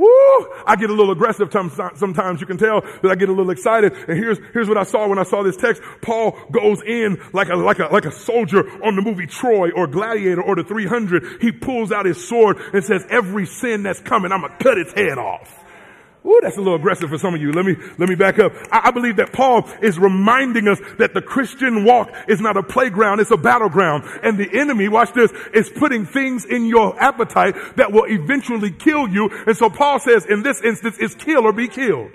[0.00, 0.48] Woo!
[0.66, 2.40] I get a little aggressive sometimes.
[2.40, 3.92] You can tell that I get a little excited.
[3.92, 5.82] And here's, here's what I saw when I saw this text.
[6.00, 9.86] Paul goes in like a, like a, like a soldier on the movie Troy or
[9.86, 11.42] Gladiator or the 300.
[11.42, 14.78] He pulls out his sword and says, every sin that's coming, I'm going to cut
[14.78, 15.59] its head off.
[16.24, 17.50] Ooh, that's a little aggressive for some of you.
[17.50, 18.52] Let me, let me back up.
[18.70, 22.62] I, I, believe that Paul is reminding us that the Christian walk is not a
[22.62, 24.04] playground, it's a battleground.
[24.22, 29.08] And the enemy, watch this, is putting things in your appetite that will eventually kill
[29.08, 29.30] you.
[29.46, 32.10] And so Paul says in this instance, it's kill or be killed.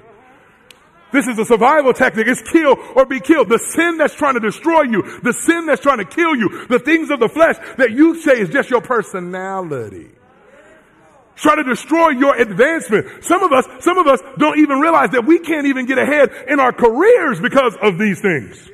[1.12, 2.28] This is a survival tactic.
[2.28, 3.50] It's kill or be killed.
[3.50, 6.78] The sin that's trying to destroy you, the sin that's trying to kill you, the
[6.78, 10.15] things of the flesh that you say is just your personality
[11.36, 13.24] try to destroy your advancement.
[13.24, 16.32] Some of us, some of us don't even realize that we can't even get ahead
[16.48, 18.72] in our careers because of these things.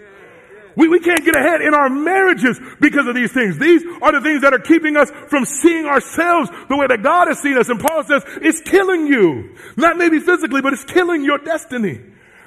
[0.76, 3.58] We, we can't get ahead in our marriages because of these things.
[3.58, 7.28] These are the things that are keeping us from seeing ourselves the way that God
[7.28, 7.69] has seen us.
[7.69, 9.56] And Paul says, it's killing you.
[9.76, 12.00] Not maybe physically, but it's killing your destiny.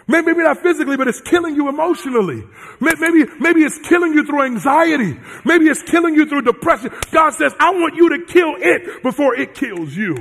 [0.06, 2.44] Maybe, maybe not physically, but it's killing you emotionally.
[2.78, 5.18] Maybe, maybe it's killing you through anxiety.
[5.44, 6.90] Maybe it's killing you through depression.
[7.10, 10.14] God says, I want you to kill it before it kills you.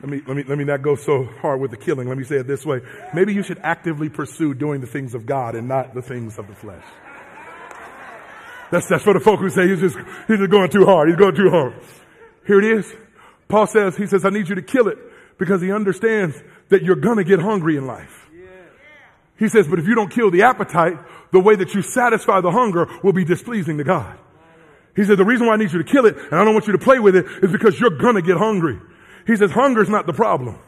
[0.00, 2.08] Let me, let me, let me not go so hard with the killing.
[2.08, 2.80] Let me say it this way.
[3.14, 6.46] Maybe you should actively pursue doing the things of God and not the things of
[6.46, 6.84] the flesh.
[8.70, 11.08] That's, that's for the folk who say he's just, he's just going too hard.
[11.08, 11.74] He's going too hard.
[12.46, 12.92] Here it is.
[13.48, 14.98] Paul says, he says, I need you to kill it
[15.38, 18.28] because he understands that you're gonna get hungry in life.
[19.38, 20.98] He says, but if you don't kill the appetite,
[21.32, 24.18] the way that you satisfy the hunger will be displeasing to God.
[24.94, 26.66] He said, the reason why I need you to kill it and I don't want
[26.66, 28.78] you to play with it is because you're gonna get hungry.
[29.26, 30.58] He says, hunger is not the problem.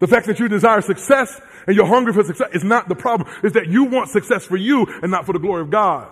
[0.00, 3.28] The fact that you desire success and you're hungry for success is not the problem.
[3.44, 6.08] It's that you want success for you and not for the glory of God.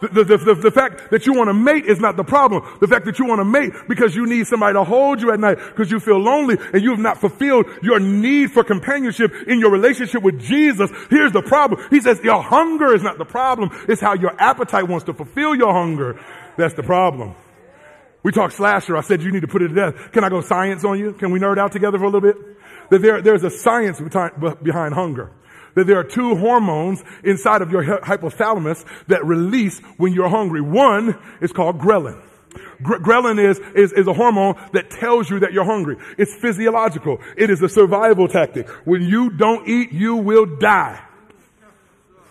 [0.00, 2.64] The, the, the, the, fact that you want to mate is not the problem.
[2.80, 5.38] The fact that you want to mate because you need somebody to hold you at
[5.38, 9.60] night because you feel lonely and you have not fulfilled your need for companionship in
[9.60, 10.90] your relationship with Jesus.
[11.10, 11.86] Here's the problem.
[11.90, 13.70] He says your hunger is not the problem.
[13.88, 16.18] It's how your appetite wants to fulfill your hunger.
[16.56, 17.34] That's the problem.
[18.22, 18.96] We talked slasher.
[18.96, 20.12] I said you need to put it to death.
[20.12, 21.12] Can I go science on you?
[21.12, 22.36] Can we nerd out together for a little bit?
[22.88, 25.30] That there, there's a science behind hunger
[25.74, 30.60] that there are two hormones inside of your hypothalamus that release when you're hungry.
[30.60, 32.20] One is called ghrelin.
[32.82, 35.96] Ghrelin is, is, is a hormone that tells you that you're hungry.
[36.18, 37.20] It's physiological.
[37.36, 38.68] It is a survival tactic.
[38.86, 41.00] When you don't eat, you will die.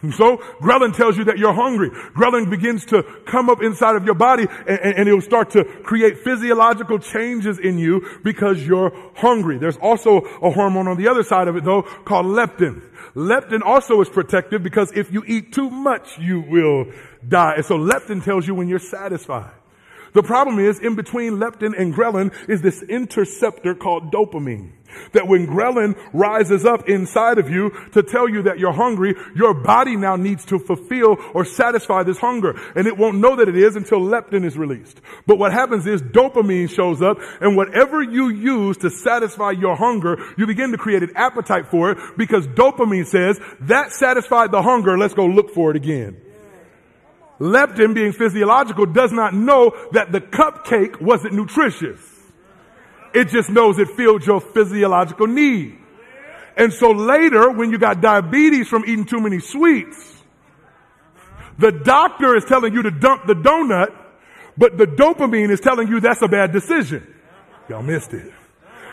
[0.01, 1.89] So ghrelin tells you that you're hungry.
[1.89, 5.65] Ghrelin begins to come up inside of your body and, and, and, it'll start to
[5.65, 9.57] create physiological changes in you because you're hungry.
[9.57, 12.81] There's also a hormone on the other side of it though called leptin.
[13.15, 16.91] Leptin also is protective because if you eat too much, you will
[17.27, 17.55] die.
[17.55, 19.51] And so leptin tells you when you're satisfied.
[20.13, 24.71] The problem is in between leptin and ghrelin is this interceptor called dopamine.
[25.13, 29.53] That when ghrelin rises up inside of you to tell you that you're hungry, your
[29.53, 32.59] body now needs to fulfill or satisfy this hunger.
[32.75, 34.99] And it won't know that it is until leptin is released.
[35.27, 40.17] But what happens is dopamine shows up and whatever you use to satisfy your hunger,
[40.37, 44.97] you begin to create an appetite for it because dopamine says that satisfied the hunger.
[44.97, 46.19] Let's go look for it again.
[47.39, 51.99] Leptin being physiological does not know that the cupcake wasn't nutritious.
[53.13, 55.77] It just knows it filled your physiological need.
[56.57, 60.17] And so later, when you got diabetes from eating too many sweets,
[61.57, 63.95] the doctor is telling you to dump the donut,
[64.57, 67.15] but the dopamine is telling you that's a bad decision.
[67.69, 68.31] Y'all missed it.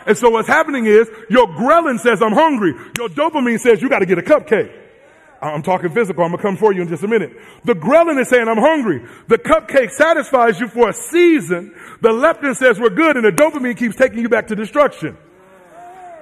[0.05, 2.73] And so what's happening is your ghrelin says, I'm hungry.
[2.97, 4.86] Your dopamine says you got to get a cupcake.
[5.41, 6.23] I'm talking physical.
[6.23, 7.31] I'm going to come for you in just a minute.
[7.63, 9.05] The ghrelin is saying, I'm hungry.
[9.27, 11.75] The cupcake satisfies you for a season.
[12.01, 15.17] The leptin says we're good and the dopamine keeps taking you back to destruction.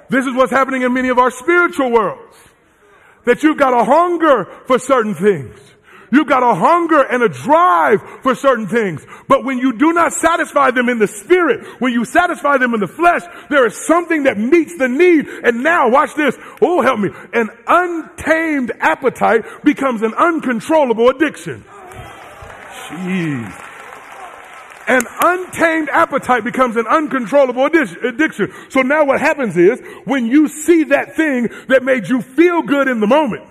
[0.09, 2.37] This is what's happening in many of our spiritual worlds.
[3.25, 5.59] That you've got a hunger for certain things.
[6.11, 9.05] You've got a hunger and a drive for certain things.
[9.27, 12.79] But when you do not satisfy them in the spirit, when you satisfy them in
[12.79, 15.27] the flesh, there is something that meets the need.
[15.27, 16.37] And now watch this.
[16.61, 17.09] Oh, help me.
[17.33, 21.63] An untamed appetite becomes an uncontrollable addiction.
[22.87, 23.61] Jeez.
[24.87, 28.53] An untamed appetite becomes an uncontrollable addiction.
[28.69, 32.87] So now what happens is when you see that thing that made you feel good
[32.87, 33.43] in the moment,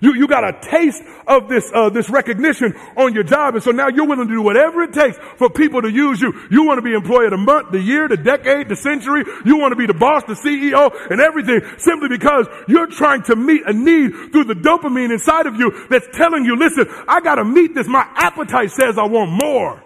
[0.00, 3.54] you, you got a taste of this, uh, this recognition on your job.
[3.54, 6.32] And so now you're willing to do whatever it takes for people to use you.
[6.50, 9.24] You want to be employee of the month, the year, the decade, the century.
[9.44, 13.36] You want to be the boss, the CEO and everything simply because you're trying to
[13.36, 17.36] meet a need through the dopamine inside of you that's telling you, listen, I got
[17.36, 17.86] to meet this.
[17.86, 19.82] My appetite says I want more.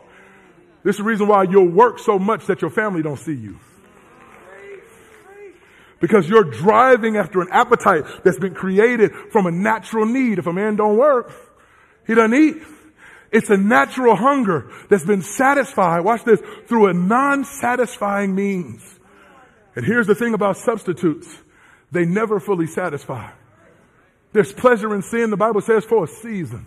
[0.83, 3.59] This is the reason why you'll work so much that your family don't see you
[6.01, 10.39] because you're driving after an appetite that's been created from a natural need.
[10.39, 11.33] If a man don't work,
[12.07, 12.63] he doesn't eat.
[13.31, 18.99] It's a natural hunger that's been satisfied, watch this, through a non-satisfying means.
[19.77, 21.29] And here's the thing about substitutes.
[21.93, 23.31] They never fully satisfy.
[24.33, 26.67] There's pleasure in sin, the Bible says, for a season.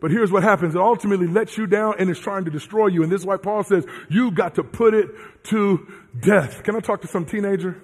[0.00, 0.74] But here's what happens.
[0.74, 3.02] It ultimately lets you down and is trying to destroy you.
[3.02, 5.08] And this is why Paul says, you got to put it
[5.44, 5.86] to
[6.18, 6.64] death.
[6.64, 7.80] Can I talk to some teenager?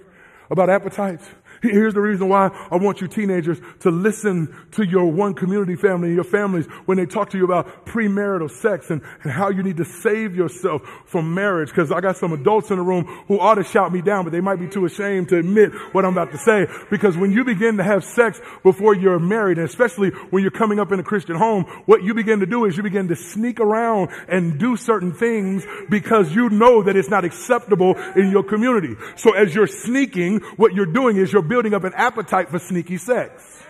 [0.50, 1.28] About appetites.
[1.62, 6.09] Here's the reason why I want you teenagers to listen to your one community family
[6.09, 9.62] and your families when they talk to you about premarital sex and, and how you
[9.62, 11.73] need to save yourself from marriage.
[11.73, 14.31] Cause I got some adults in the room who ought to shout me down, but
[14.31, 16.66] they might be too ashamed to admit what I'm about to say.
[16.90, 20.79] Because when you begin to have sex before you're married, and especially when you're coming
[20.79, 23.61] up in a Christian home, what you begin to do is you begin to sneak
[23.61, 28.94] around and do certain things because you know that it's not acceptable in your community.
[29.16, 32.98] So as you're sneaking, what you're doing is you're building up an appetite for sneaky
[32.98, 33.62] sex.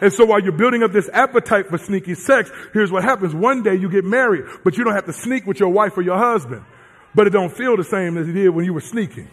[0.00, 3.34] And so while you're building up this appetite for sneaky sex, here's what happens.
[3.34, 6.02] One day you get married, but you don't have to sneak with your wife or
[6.02, 6.64] your husband.
[7.14, 9.28] But it don't feel the same as it did when you were sneaking.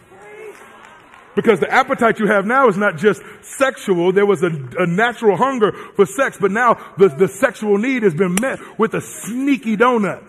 [1.34, 4.12] Because the appetite you have now is not just sexual.
[4.12, 8.14] There was a, a natural hunger for sex, but now the, the sexual need has
[8.14, 10.22] been met with a sneaky donut.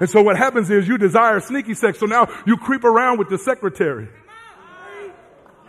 [0.00, 1.98] And so what happens is you desire sneaky sex.
[1.98, 4.08] So now you creep around with the secretary.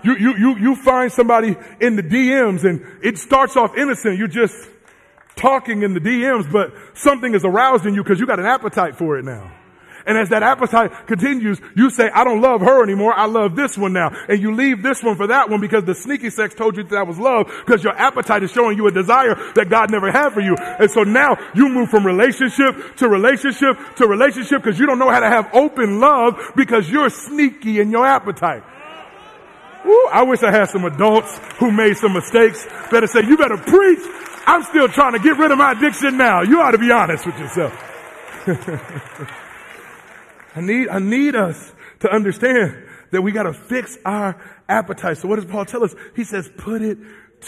[0.04, 4.18] You, you, you, you find somebody in the DMs and it starts off innocent.
[4.18, 4.56] You're just
[5.36, 8.98] talking in the DMs, but something is aroused in you because you got an appetite
[8.98, 9.52] for it now.
[10.06, 13.14] And as that appetite continues, you say, I don't love her anymore.
[13.14, 14.10] I love this one now.
[14.28, 16.92] And you leave this one for that one because the sneaky sex told you that,
[16.92, 20.30] that was love because your appetite is showing you a desire that God never had
[20.30, 20.56] for you.
[20.56, 25.12] And so now you move from relationship to relationship to relationship because you don't know
[25.12, 28.64] how to have open love because you're sneaky in your appetite.
[30.12, 34.00] I wish I had some adults who made some mistakes better say, you better preach.
[34.46, 36.42] I'm still trying to get rid of my addiction now.
[36.42, 37.72] You ought to be honest with yourself.
[40.56, 45.18] I need, I need us to understand that we got to fix our appetite.
[45.18, 45.96] So what does Paul tell us?
[46.16, 46.98] He says, put it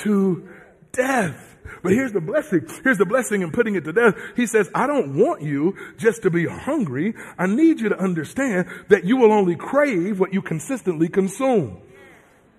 [0.04, 0.48] to
[0.92, 1.48] death.
[1.84, 2.68] But here's the blessing.
[2.84, 4.16] Here's the blessing in putting it to death.
[4.36, 7.16] He says, I don't want you just to be hungry.
[7.38, 11.82] I need you to understand that you will only crave what you consistently consume.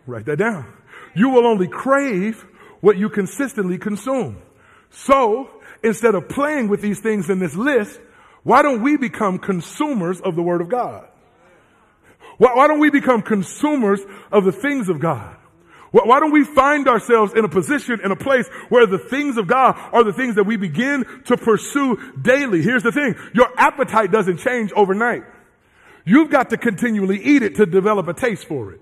[0.06, 0.72] Write that down.
[1.14, 2.44] You will only crave
[2.80, 4.42] what you consistently consume.
[4.90, 5.48] So
[5.82, 8.00] instead of playing with these things in this list,
[8.42, 11.08] why don't we become consumers of the Word of God?
[12.38, 14.00] Why, why don't we become consumers
[14.30, 15.36] of the things of God?
[15.92, 19.36] Why, why don't we find ourselves in a position, in a place where the things
[19.36, 22.62] of God are the things that we begin to pursue daily?
[22.62, 23.14] Here's the thing.
[23.32, 25.22] Your appetite doesn't change overnight.
[26.04, 28.80] You've got to continually eat it to develop a taste for it.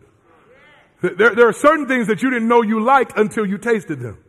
[1.03, 4.23] There, there are certain things that you didn't know you liked until you tasted them.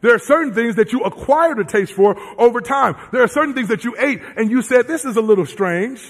[0.00, 2.96] There are certain things that you acquired a taste for over time.
[3.12, 6.00] There are certain things that you ate and you said, this is a little strange.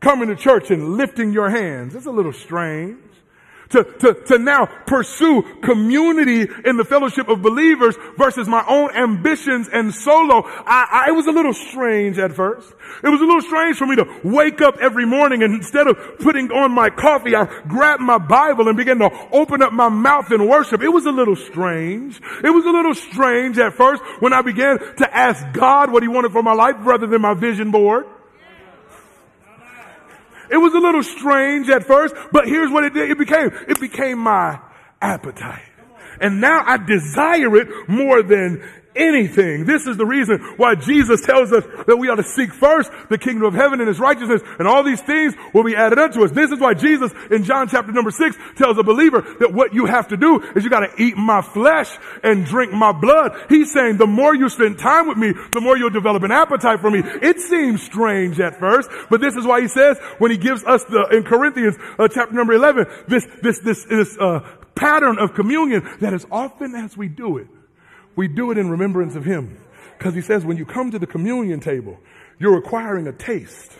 [0.00, 1.94] Coming to church and lifting your hands.
[1.94, 2.98] It's a little strange
[3.70, 9.68] to, to, to now pursue community in the fellowship of believers versus my own ambitions
[9.72, 10.42] and solo.
[10.46, 12.72] I, I, it was a little strange at first.
[13.02, 15.96] It was a little strange for me to wake up every morning and instead of
[16.18, 20.30] putting on my coffee, I grabbed my Bible and began to open up my mouth
[20.30, 20.82] and worship.
[20.82, 22.20] It was a little strange.
[22.42, 26.08] It was a little strange at first when I began to ask God what he
[26.08, 28.06] wanted for my life rather than my vision board.
[30.50, 33.10] It was a little strange at first, but here's what it did.
[33.10, 34.60] It became, it became my
[35.00, 35.67] appetite.
[36.20, 38.62] And now I desire it more than
[38.98, 39.64] anything.
[39.64, 43.16] This is the reason why Jesus tells us that we ought to seek first the
[43.16, 46.32] kingdom of heaven and his righteousness and all these things will be added unto us.
[46.32, 49.86] This is why Jesus in John chapter number six tells a believer that what you
[49.86, 53.32] have to do is you got to eat my flesh and drink my blood.
[53.48, 56.80] He's saying the more you spend time with me, the more you'll develop an appetite
[56.80, 57.00] for me.
[57.04, 60.84] It seems strange at first, but this is why he says when he gives us
[60.84, 64.40] the, in Corinthians uh, chapter number 11, this, this, this, this, uh,
[64.78, 67.48] pattern of communion that as often as we do it,
[68.16, 69.58] we do it in remembrance of him.
[69.98, 71.98] Because he says when you come to the communion table,
[72.38, 73.72] you're acquiring a taste.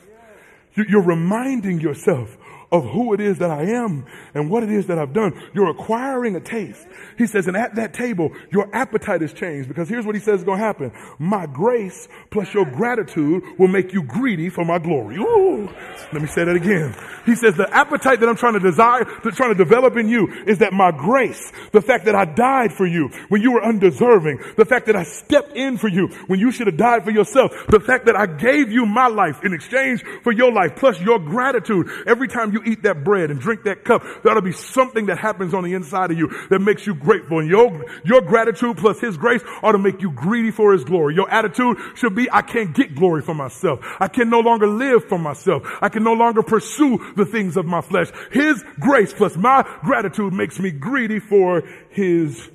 [0.75, 2.37] You're reminding yourself
[2.71, 5.41] of who it is that I am and what it is that I've done.
[5.55, 6.87] You're acquiring a taste.
[7.17, 10.41] He says, and at that table, your appetite has changed because here's what he says
[10.41, 10.93] is going to happen.
[11.19, 15.17] My grace plus your gratitude will make you greedy for my glory.
[15.17, 15.69] Ooh.
[16.13, 16.95] Let me say that again.
[17.27, 20.29] He says the appetite that I'm trying to desire, to trying to develop in you
[20.47, 24.41] is that my grace, the fact that I died for you when you were undeserving,
[24.57, 27.53] the fact that I stepped in for you when you should have died for yourself,
[27.69, 31.19] the fact that I gave you my life in exchange for your life, plus your
[31.19, 31.89] gratitude.
[32.07, 35.53] Every time you eat that bread and drink that cup, to be something that happens
[35.53, 37.41] on the inside of you that makes you grateful.
[37.41, 41.15] And your, your gratitude plus his grace ought to make you greedy for his glory.
[41.15, 43.81] Your attitude should be, I can't get glory for myself.
[43.99, 45.63] I can no longer live for myself.
[45.81, 48.09] I can no longer pursue the things of my flesh.
[48.31, 52.49] His grace plus my gratitude makes me greedy for his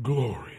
[0.00, 0.54] glory.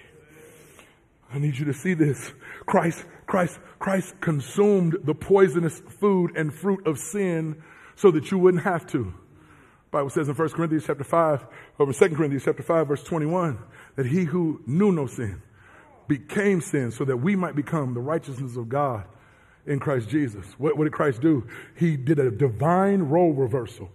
[1.33, 2.31] I need you to see this.
[2.65, 7.61] Christ, Christ, Christ consumed the poisonous food and fruit of sin
[7.97, 9.03] so that you wouldn't have to.
[9.03, 11.47] The Bible says in 1 Corinthians chapter 5,
[11.79, 13.57] over 2 Corinthians chapter 5 verse 21,
[13.95, 15.41] that he who knew no sin
[16.07, 19.03] became sin so that we might become the righteousness of God
[19.65, 20.45] in Christ Jesus.
[20.57, 21.47] What, what did Christ do?
[21.75, 23.89] He did a divine role reversal.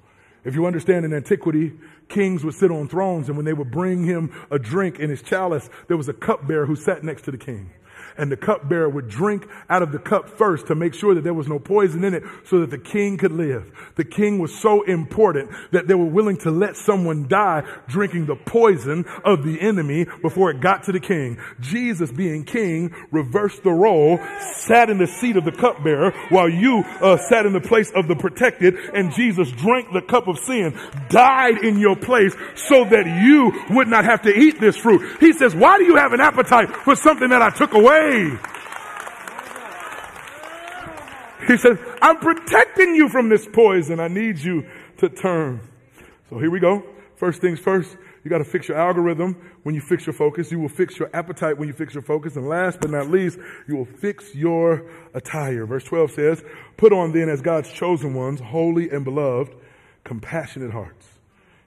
[0.45, 1.73] If you understand in antiquity,
[2.09, 5.23] kings would sit on thrones and when they would bring him a drink in his
[5.23, 7.71] chalice, there was a cupbearer who sat next to the king
[8.17, 11.35] and the cupbearer would drink out of the cup first to make sure that there
[11.35, 13.71] was no poison in it so that the king could live.
[13.97, 18.37] The king was so important that they were willing to let someone die drinking the
[18.37, 21.39] poison of the enemy before it got to the king.
[21.61, 24.19] Jesus being king reversed the role,
[24.55, 28.09] sat in the seat of the cupbearer while you uh, sat in the place of
[28.09, 33.07] the protected and Jesus drank the cup of sin, died in your place so that
[33.07, 35.19] you would not have to eat this fruit.
[35.21, 38.02] He says, why do you have an appetite for something that I took away?
[41.47, 44.01] He says, I'm protecting you from this poison.
[44.01, 44.67] I need you
[44.99, 45.61] to turn.
[46.31, 46.83] So here we go.
[47.17, 50.53] First things first, You got to fix your algorithm when you fix your focus.
[50.53, 52.37] You will fix your appetite when you fix your focus.
[52.37, 55.67] And last but not least, you will fix your attire.
[55.67, 56.45] Verse 12 says,
[56.77, 59.55] put on then as God's chosen ones, holy and beloved,
[60.05, 61.07] compassionate hearts,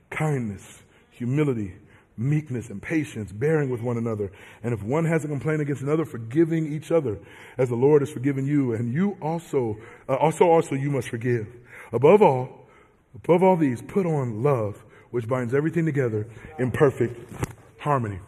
[0.09, 1.73] kindness, humility,
[2.17, 4.31] meekness and patience, bearing with one another.
[4.63, 7.19] And if one has a complaint against another, forgiving each other
[7.57, 8.73] as the Lord has forgiven you.
[8.73, 11.47] And you also, uh, also, also you must forgive.
[11.91, 12.67] Above all,
[13.15, 16.27] above all these, put on love, which binds everything together
[16.59, 17.19] in perfect
[17.79, 18.19] harmony.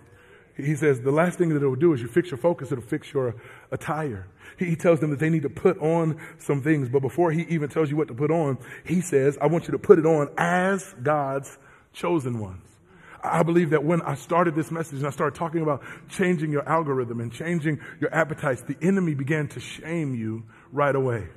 [0.56, 2.84] He says the last thing that it will do is you fix your focus, it'll
[2.84, 3.36] fix your
[3.72, 4.28] attire.
[4.58, 7.70] He, tells them that they need to put on some things, but before he even
[7.70, 10.30] tells you what to put on, he says, I want you to put it on
[10.36, 11.58] as God's
[11.94, 12.77] chosen ones.
[13.24, 16.68] I believe that when I started this message and I started talking about changing your
[16.68, 21.28] algorithm and changing your appetites, the enemy began to shame you right away.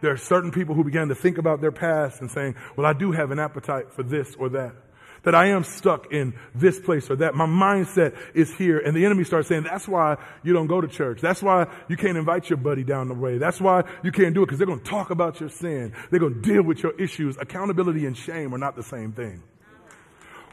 [0.00, 2.92] There are certain people who began to think about their past and saying, well, I
[2.92, 4.74] do have an appetite for this or that.
[5.22, 7.34] That I am stuck in this place or that.
[7.34, 8.78] My mindset is here.
[8.78, 11.22] And the enemy starts saying, that's why you don't go to church.
[11.22, 13.38] That's why you can't invite your buddy down the way.
[13.38, 15.94] That's why you can't do it because they're going to talk about your sin.
[16.10, 17.38] They're going to deal with your issues.
[17.40, 19.42] Accountability and shame are not the same thing.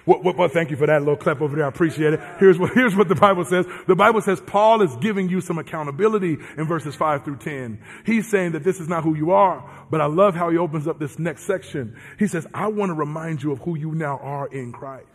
[0.05, 1.65] What, what, what, thank you for that little clap over there.
[1.65, 2.19] I appreciate it.
[2.39, 3.65] Here's what, here's what the Bible says.
[3.87, 7.81] The Bible says Paul is giving you some accountability in verses 5 through 10.
[8.05, 10.87] He's saying that this is not who you are, but I love how he opens
[10.87, 11.97] up this next section.
[12.17, 15.07] He says, I want to remind you of who you now are in Christ.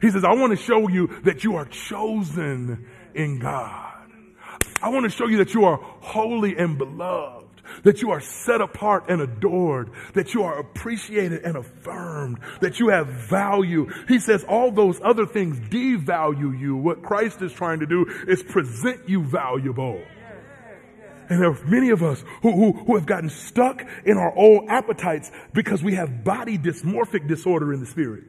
[0.00, 3.92] He says, I want to show you that you are chosen in God.
[4.82, 7.43] I want to show you that you are holy and beloved
[7.82, 12.88] that you are set apart and adored, that you are appreciated and affirmed, that you
[12.88, 13.90] have value.
[14.08, 16.76] He says all those other things devalue you.
[16.76, 20.00] What Christ is trying to do is present you valuable.
[21.28, 24.68] And there are many of us who, who, who have gotten stuck in our old
[24.68, 28.24] appetites because we have body dysmorphic disorder in the spirit.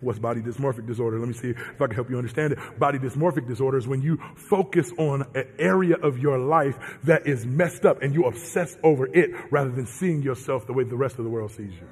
[0.00, 1.18] What's body dysmorphic disorder?
[1.18, 2.58] Let me see if I can help you understand it.
[2.78, 7.46] Body dysmorphic disorder is when you focus on an area of your life that is
[7.46, 11.18] messed up and you obsess over it rather than seeing yourself the way the rest
[11.18, 11.88] of the world sees you.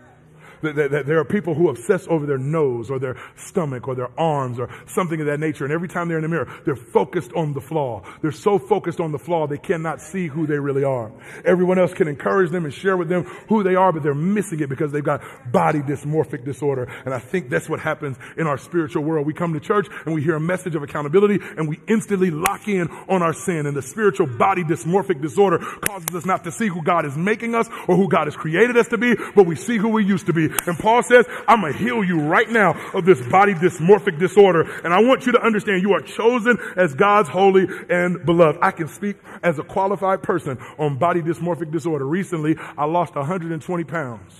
[0.62, 4.68] There are people who obsess over their nose or their stomach or their arms or
[4.86, 5.64] something of that nature.
[5.64, 8.02] And every time they're in the mirror, they're focused on the flaw.
[8.22, 11.12] They're so focused on the flaw, they cannot see who they really are.
[11.44, 14.60] Everyone else can encourage them and share with them who they are, but they're missing
[14.60, 16.84] it because they've got body dysmorphic disorder.
[17.04, 19.26] And I think that's what happens in our spiritual world.
[19.26, 22.68] We come to church and we hear a message of accountability and we instantly lock
[22.68, 23.66] in on our sin.
[23.66, 27.54] And the spiritual body dysmorphic disorder causes us not to see who God is making
[27.54, 30.26] us or who God has created us to be, but we see who we used
[30.26, 30.45] to be.
[30.66, 34.62] And Paul says, I'm going to heal you right now of this body dysmorphic disorder.
[34.84, 38.58] And I want you to understand you are chosen as God's holy and beloved.
[38.62, 42.06] I can speak as a qualified person on body dysmorphic disorder.
[42.06, 44.32] Recently, I lost 120 pounds.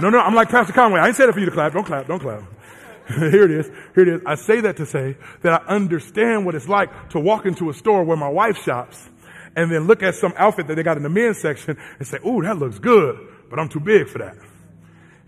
[0.00, 1.00] No, no, I'm like Pastor Conway.
[1.00, 1.72] I ain't said it for you to clap.
[1.72, 2.06] Don't clap.
[2.06, 2.42] Don't clap.
[3.08, 3.66] Here it is.
[3.94, 4.22] Here it is.
[4.26, 7.74] I say that to say that I understand what it's like to walk into a
[7.74, 9.08] store where my wife shops
[9.54, 12.18] and then look at some outfit that they got in the men's section and say,
[12.26, 13.18] "Ooh, that looks good,"
[13.50, 14.36] but I'm too big for that.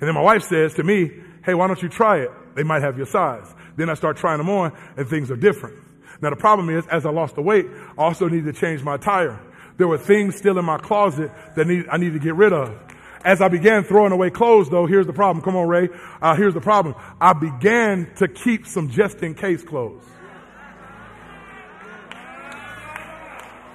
[0.04, 1.10] And then my wife says to me,
[1.46, 2.30] hey, why don't you try it?
[2.54, 3.46] They might have your size.
[3.74, 5.78] Then I start trying them on and things are different.
[6.20, 7.64] Now the problem is, as I lost the weight,
[7.96, 9.40] I also needed to change my attire.
[9.78, 12.78] There were things still in my closet that need, I needed to get rid of.
[13.24, 15.42] As I began throwing away clothes though, here's the problem.
[15.42, 15.88] Come on, Ray.
[16.20, 16.96] Uh, here's the problem.
[17.18, 20.04] I began to keep some just in case clothes.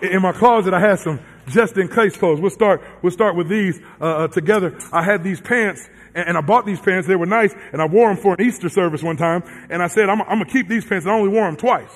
[0.03, 2.39] In my closet, I had some just in case clothes.
[2.39, 4.77] We'll start, we'll start with these, uh, uh together.
[4.93, 7.07] I had these pants and, and, I bought these pants.
[7.07, 9.43] They were nice and I wore them for an Easter service one time.
[9.69, 11.05] And I said, I'm, I'm gonna keep these pants.
[11.05, 11.91] And I only wore them twice.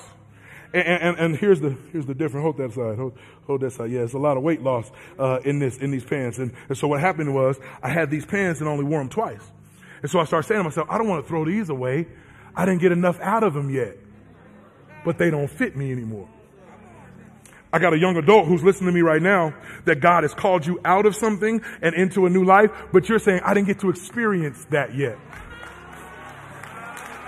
[0.72, 2.42] And, and, and, here's the here's the difference.
[2.42, 2.98] Hold that side.
[2.98, 3.92] Hold, hold that side.
[3.92, 6.38] Yeah, it's a lot of weight loss uh, in this in these pants.
[6.38, 9.52] And, and so what happened was I had these pants and only wore them twice.
[10.02, 12.06] And so I started saying to myself, I don't want to throw these away.
[12.56, 13.96] I didn't get enough out of them yet,
[15.04, 16.28] but they don't fit me anymore.
[17.74, 19.52] I got a young adult who's listening to me right now
[19.84, 23.18] that God has called you out of something and into a new life, but you're
[23.18, 25.18] saying, I didn't get to experience that yet.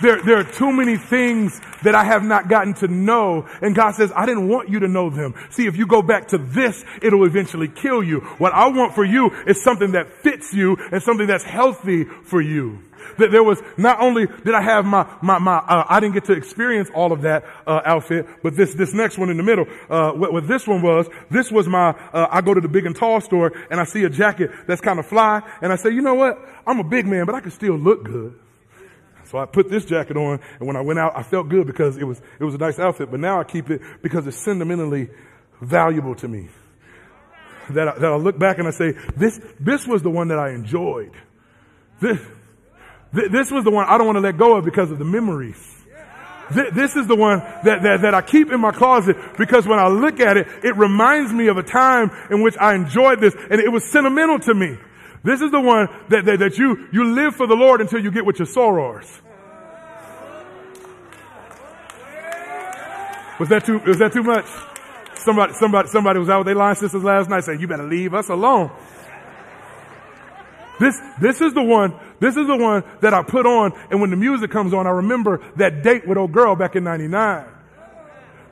[0.00, 3.48] there, there are too many things that I have not gotten to know.
[3.62, 5.34] And God says, I didn't want you to know them.
[5.50, 8.20] See, if you go back to this, it'll eventually kill you.
[8.38, 12.40] What I want for you is something that fits you and something that's healthy for
[12.40, 12.82] you
[13.18, 16.24] that there was not only did I have my my my uh, I didn't get
[16.26, 19.66] to experience all of that uh, outfit, but this this next one in the middle,
[19.88, 22.86] uh, what, what this one was, this was my uh, I go to the big
[22.86, 25.90] and tall store and I see a jacket that's kind of fly, and I say,
[25.90, 28.38] you know what, I'm a big man, but I can still look good.
[29.30, 31.96] So I put this jacket on, and when I went out, I felt good because
[31.96, 33.10] it was it was a nice outfit.
[33.10, 35.08] But now I keep it because it's sentimentally
[35.60, 36.48] valuable to me.
[37.70, 40.38] That I, that I look back and I say, this this was the one that
[40.38, 41.12] I enjoyed.
[42.00, 42.18] This
[43.14, 45.04] Th- this was the one I don't want to let go of because of the
[45.04, 45.56] memories.
[46.52, 49.78] Th- this is the one that, that, that I keep in my closet because when
[49.78, 53.34] I look at it, it reminds me of a time in which I enjoyed this
[53.50, 54.78] and it was sentimental to me.
[55.28, 58.10] This is the one that, that, that you, you live for the Lord until you
[58.10, 59.20] get with your sorors.
[63.38, 64.46] Was that too, was that too much?
[65.16, 68.14] Somebody, somebody, somebody was out with their line sisters last night saying, you better leave
[68.14, 68.70] us alone.
[70.80, 73.78] This, this is the one, this is the one that I put on.
[73.90, 76.84] And when the music comes on, I remember that date with old girl back in
[76.84, 77.44] 99.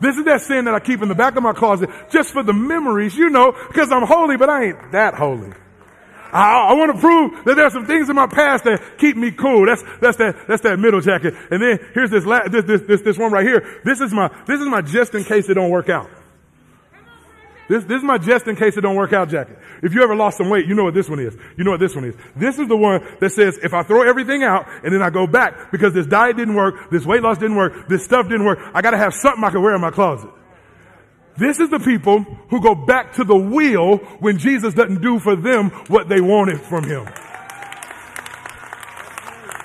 [0.03, 2.43] This is that sin that I keep in the back of my closet just for
[2.43, 5.55] the memories, you know, because I'm holy, but I ain't that holy.
[6.37, 9.31] I, I want to prove that there's some things in my past that keep me
[9.31, 9.65] cool.
[9.65, 11.35] That's, that's that, that's that middle jacket.
[11.51, 13.81] And then here's this, la- this, this, this, this one right here.
[13.85, 16.11] This is my, this is my just in case it don't work out.
[17.69, 19.59] This, this is my just in case it don't work out jacket.
[19.83, 21.37] If you ever lost some weight, you know what this one is.
[21.57, 22.15] You know what this one is.
[22.37, 25.27] This is the one that says, if I throw everything out and then I go
[25.27, 28.59] back because this diet didn't work, this weight loss didn't work, this stuff didn't work,
[28.75, 30.31] I gotta have something I can wear in my closet.
[31.39, 32.21] This is the people
[32.51, 36.61] who go back to the wheel when Jesus doesn't do for them what they wanted
[36.61, 37.07] from him.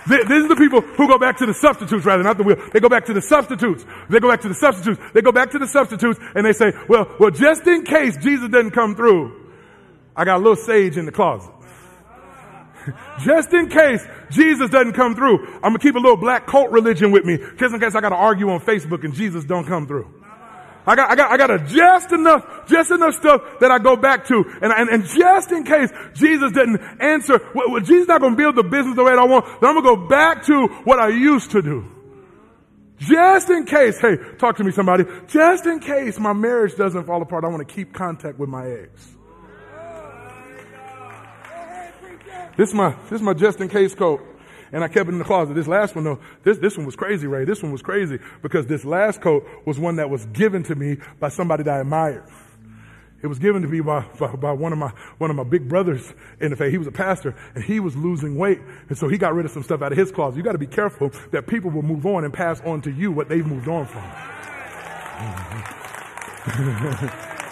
[0.08, 2.58] This is the people who go back to the substitutes rather, not the wheel.
[2.74, 3.86] They go back to the substitutes.
[4.10, 5.00] They go back to the substitutes.
[5.14, 8.50] They go back to the substitutes and they say, well, well, just in case Jesus
[8.50, 9.50] doesn't come through,
[10.16, 11.54] I got a little sage in the closet.
[13.24, 17.12] just in case Jesus doesn't come through, I'm gonna keep a little black cult religion
[17.12, 20.21] with me, just in case I gotta argue on Facebook and Jesus don't come through.
[20.86, 23.96] I got, I got, I got a just enough, just enough stuff that I go
[23.96, 24.44] back to.
[24.62, 28.56] And, and, and just in case Jesus didn't answer, well, Jesus not going to build
[28.56, 31.00] the business the way that I want, then I'm going to go back to what
[31.00, 31.86] I used to do.
[32.98, 35.06] Just in case, hey, talk to me somebody.
[35.28, 38.70] Just in case my marriage doesn't fall apart, I want to keep contact with my
[38.70, 39.12] ex.
[42.58, 44.31] This is my, this is my just in case coat
[44.72, 45.54] and I kept it in the closet.
[45.54, 47.46] This last one though, this, this one was crazy, Ray.
[47.46, 50.98] This one was crazy because this last coat was one that was given to me
[51.20, 52.24] by somebody that I admired.
[53.22, 55.70] It was given to me by, by, by, one of my, one of my big
[55.70, 56.72] brothers in the faith.
[56.72, 58.60] He was a pastor and he was losing weight.
[58.90, 60.38] And so he got rid of some stuff out of his closet.
[60.38, 63.12] You got to be careful that people will move on and pass on to you
[63.12, 64.02] what they've moved on from.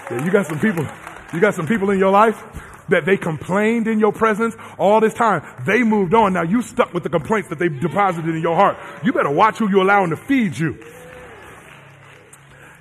[0.10, 0.88] yeah, you got some people,
[1.34, 2.44] you got some people in your life
[2.90, 5.44] that they complained in your presence all this time.
[5.66, 6.34] They moved on.
[6.34, 8.78] Now you stuck with the complaints that they deposited in your heart.
[9.04, 10.78] You better watch who you're allowing to feed you.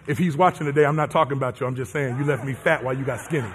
[0.06, 1.66] If he's watching today, I'm not talking about you.
[1.66, 3.48] I'm just saying you left me fat while you got skinny.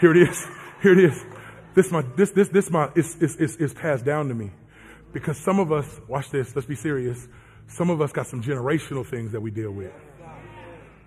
[0.00, 0.46] Here it is.
[0.82, 1.24] Here it is.
[1.74, 4.50] This my, this, this, this my, is is is, it's passed down to me.
[5.12, 7.28] Because some of us, watch this, let's be serious.
[7.66, 9.92] Some of us got some generational things that we deal with.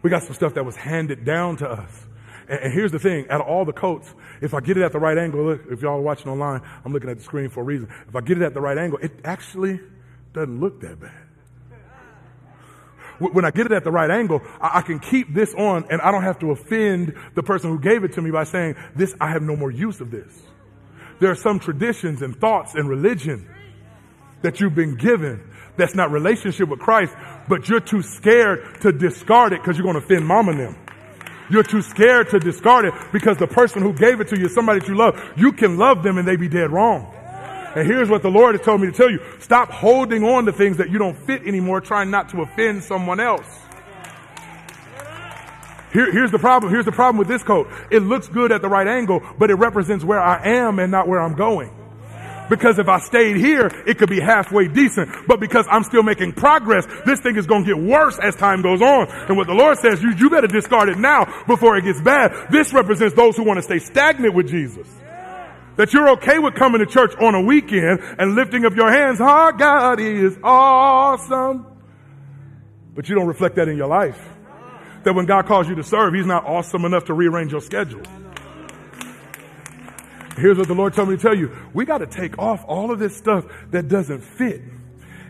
[0.01, 2.05] We got some stuff that was handed down to us.
[2.61, 4.99] And, here's the thing, out of all the coats, if I get it at the
[4.99, 7.63] right angle, look, if y'all are watching online, I'm looking at the screen for a
[7.63, 7.87] reason.
[8.07, 9.79] If I get it at the right angle, it actually
[10.33, 11.11] doesn't look that bad.
[13.19, 16.11] When I get it at the right angle, I can keep this on and I
[16.11, 19.29] don't have to offend the person who gave it to me by saying, this, I
[19.29, 20.41] have no more use of this.
[21.19, 23.47] There are some traditions and thoughts and religion
[24.41, 27.15] that you've been given that's not relationship with Christ,
[27.47, 30.82] but you're too scared to discard it because you're going to offend mom and them.
[31.49, 34.53] You're too scared to discard it because the person who gave it to you is
[34.53, 35.21] somebody that you love.
[35.35, 37.13] You can love them and they be dead wrong.
[37.75, 39.19] And here's what the Lord has told me to tell you.
[39.39, 43.19] Stop holding on to things that you don't fit anymore, trying not to offend someone
[43.19, 43.47] else.
[45.91, 46.71] Here, here's the problem.
[46.71, 47.67] Here's the problem with this coat.
[47.91, 51.07] It looks good at the right angle, but it represents where I am and not
[51.07, 51.71] where I'm going.
[52.49, 55.09] Because if I stayed here, it could be halfway decent.
[55.27, 58.61] But because I'm still making progress, this thing is going to get worse as time
[58.61, 59.07] goes on.
[59.27, 62.51] And what the Lord says, you, you better discard it now before it gets bad.
[62.51, 64.87] This represents those who want to stay stagnant with Jesus.
[65.75, 69.19] That you're okay with coming to church on a weekend and lifting up your hands.
[69.19, 71.65] Our God is awesome.
[72.93, 74.21] But you don't reflect that in your life.
[75.03, 78.03] That when God calls you to serve, He's not awesome enough to rearrange your schedule.
[80.37, 81.55] Here's what the Lord told me to tell you.
[81.73, 84.61] We got to take off all of this stuff that doesn't fit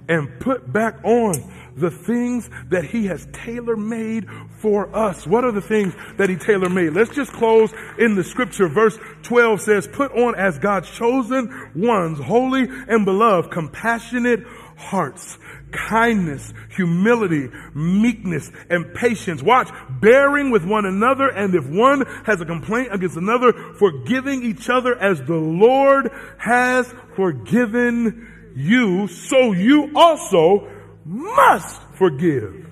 [0.08, 4.28] and put back on the things that he has tailor made
[4.60, 5.26] for us.
[5.26, 6.92] What are the things that he tailor made?
[6.92, 8.68] Let's just close in the scripture.
[8.68, 14.46] Verse 12 says, put on as God's chosen ones, holy and beloved, compassionate
[14.84, 15.38] hearts,
[15.72, 19.42] kindness, humility, meekness, and patience.
[19.42, 19.70] Watch,
[20.02, 24.96] bearing with one another, and if one has a complaint against another, forgiving each other
[24.98, 30.70] as the Lord has forgiven you, so you also
[31.06, 32.68] must forgive.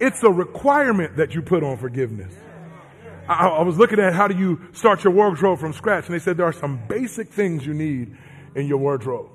[0.00, 2.32] It's a requirement that you put on forgiveness.
[3.28, 6.18] I, I was looking at how do you start your wardrobe from scratch, and they
[6.18, 8.16] said there are some basic things you need
[8.54, 9.30] in your wardrobe.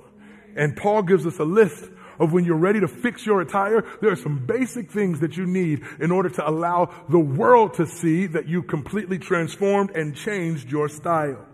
[0.55, 1.85] And Paul gives us a list
[2.19, 5.45] of when you're ready to fix your attire, there are some basic things that you
[5.45, 10.69] need in order to allow the world to see that you completely transformed and changed
[10.71, 11.45] your style.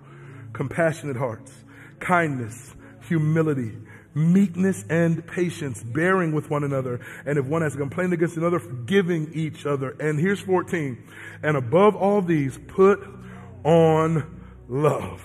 [0.54, 1.52] Compassionate hearts,
[2.00, 2.76] kindness,
[3.08, 3.78] humility,
[4.14, 7.00] meekness and patience, bearing with one another.
[7.26, 9.96] And if one has complained against another, forgiving each other.
[10.00, 10.98] And here's 14.
[11.44, 13.06] And above all these, put
[13.64, 15.24] on love.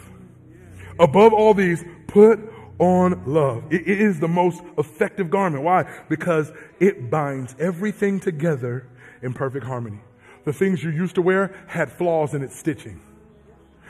[0.98, 2.38] Above all these, put
[2.78, 3.64] on love.
[3.72, 5.62] It is the most effective garment.
[5.62, 5.84] Why?
[6.08, 8.86] Because it binds everything together
[9.22, 10.00] in perfect harmony.
[10.44, 13.00] The things you used to wear had flaws in its stitching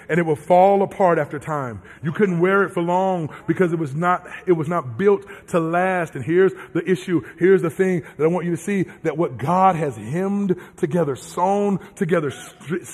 [0.08, 1.82] and it will fall apart after time.
[2.02, 5.60] You couldn't wear it for long because it was not, it was not built to
[5.60, 6.14] last.
[6.14, 7.22] And here's the issue.
[7.38, 11.16] Here's the thing that I want you to see that what God has hemmed together,
[11.16, 12.32] sewn together,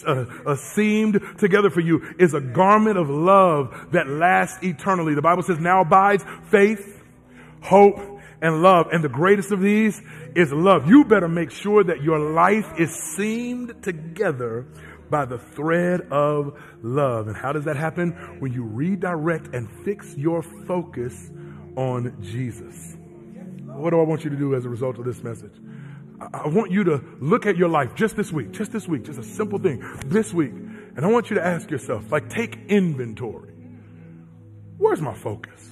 [0.07, 5.15] uh, uh, seamed together for you is a garment of love that lasts eternally.
[5.15, 7.03] The Bible says now abides faith,
[7.63, 7.99] hope,
[8.43, 8.89] and love.
[8.93, 10.01] And the greatest of these
[10.35, 10.89] is love.
[10.89, 14.67] You better make sure that your life is seamed together
[15.11, 17.29] by the thread of love.
[17.29, 18.13] And how does that happen?
[18.39, 21.31] When you redirect and fix your focus
[21.77, 22.97] on Jesus.
[23.67, 25.55] What do I want you to do as a result of this message?
[26.21, 29.19] I want you to look at your life just this week, just this week, just
[29.19, 30.53] a simple thing, this week.
[30.53, 33.55] And I want you to ask yourself, like, take inventory.
[34.77, 35.71] Where's my focus?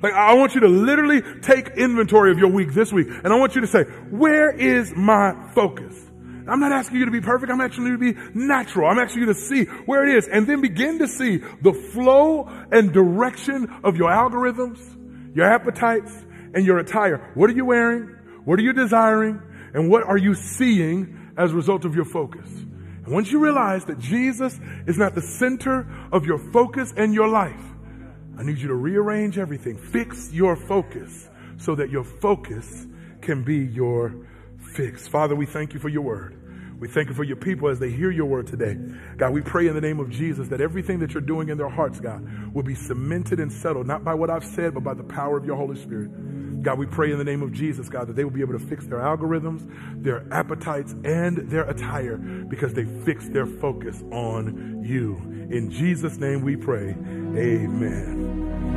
[0.00, 3.08] Like, I want you to literally take inventory of your week this week.
[3.08, 6.07] And I want you to say, where is my focus?
[6.48, 7.52] I'm not asking you to be perfect.
[7.52, 8.88] I'm asking you to be natural.
[8.88, 12.48] I'm asking you to see where it is and then begin to see the flow
[12.72, 14.78] and direction of your algorithms,
[15.36, 16.12] your appetites,
[16.54, 17.30] and your attire.
[17.34, 18.16] What are you wearing?
[18.44, 19.42] What are you desiring?
[19.74, 22.48] And what are you seeing as a result of your focus?
[22.50, 27.28] And once you realize that Jesus is not the center of your focus and your
[27.28, 27.60] life,
[28.38, 29.76] I need you to rearrange everything.
[29.76, 31.28] Fix your focus
[31.58, 32.86] so that your focus
[33.20, 34.27] can be your
[34.74, 35.08] fix.
[35.08, 36.38] Father, we thank you for your word.
[36.78, 38.76] We thank you for your people as they hear your word today.
[39.16, 41.68] God, we pray in the name of Jesus that everything that you're doing in their
[41.68, 45.02] hearts, God, will be cemented and settled, not by what I've said, but by the
[45.02, 46.62] power of your Holy Spirit.
[46.62, 48.64] God, we pray in the name of Jesus, God, that they will be able to
[48.64, 49.68] fix their algorithms,
[50.02, 55.16] their appetites, and their attire because they fixed their focus on you.
[55.50, 56.90] In Jesus' name we pray.
[56.90, 58.68] Amen.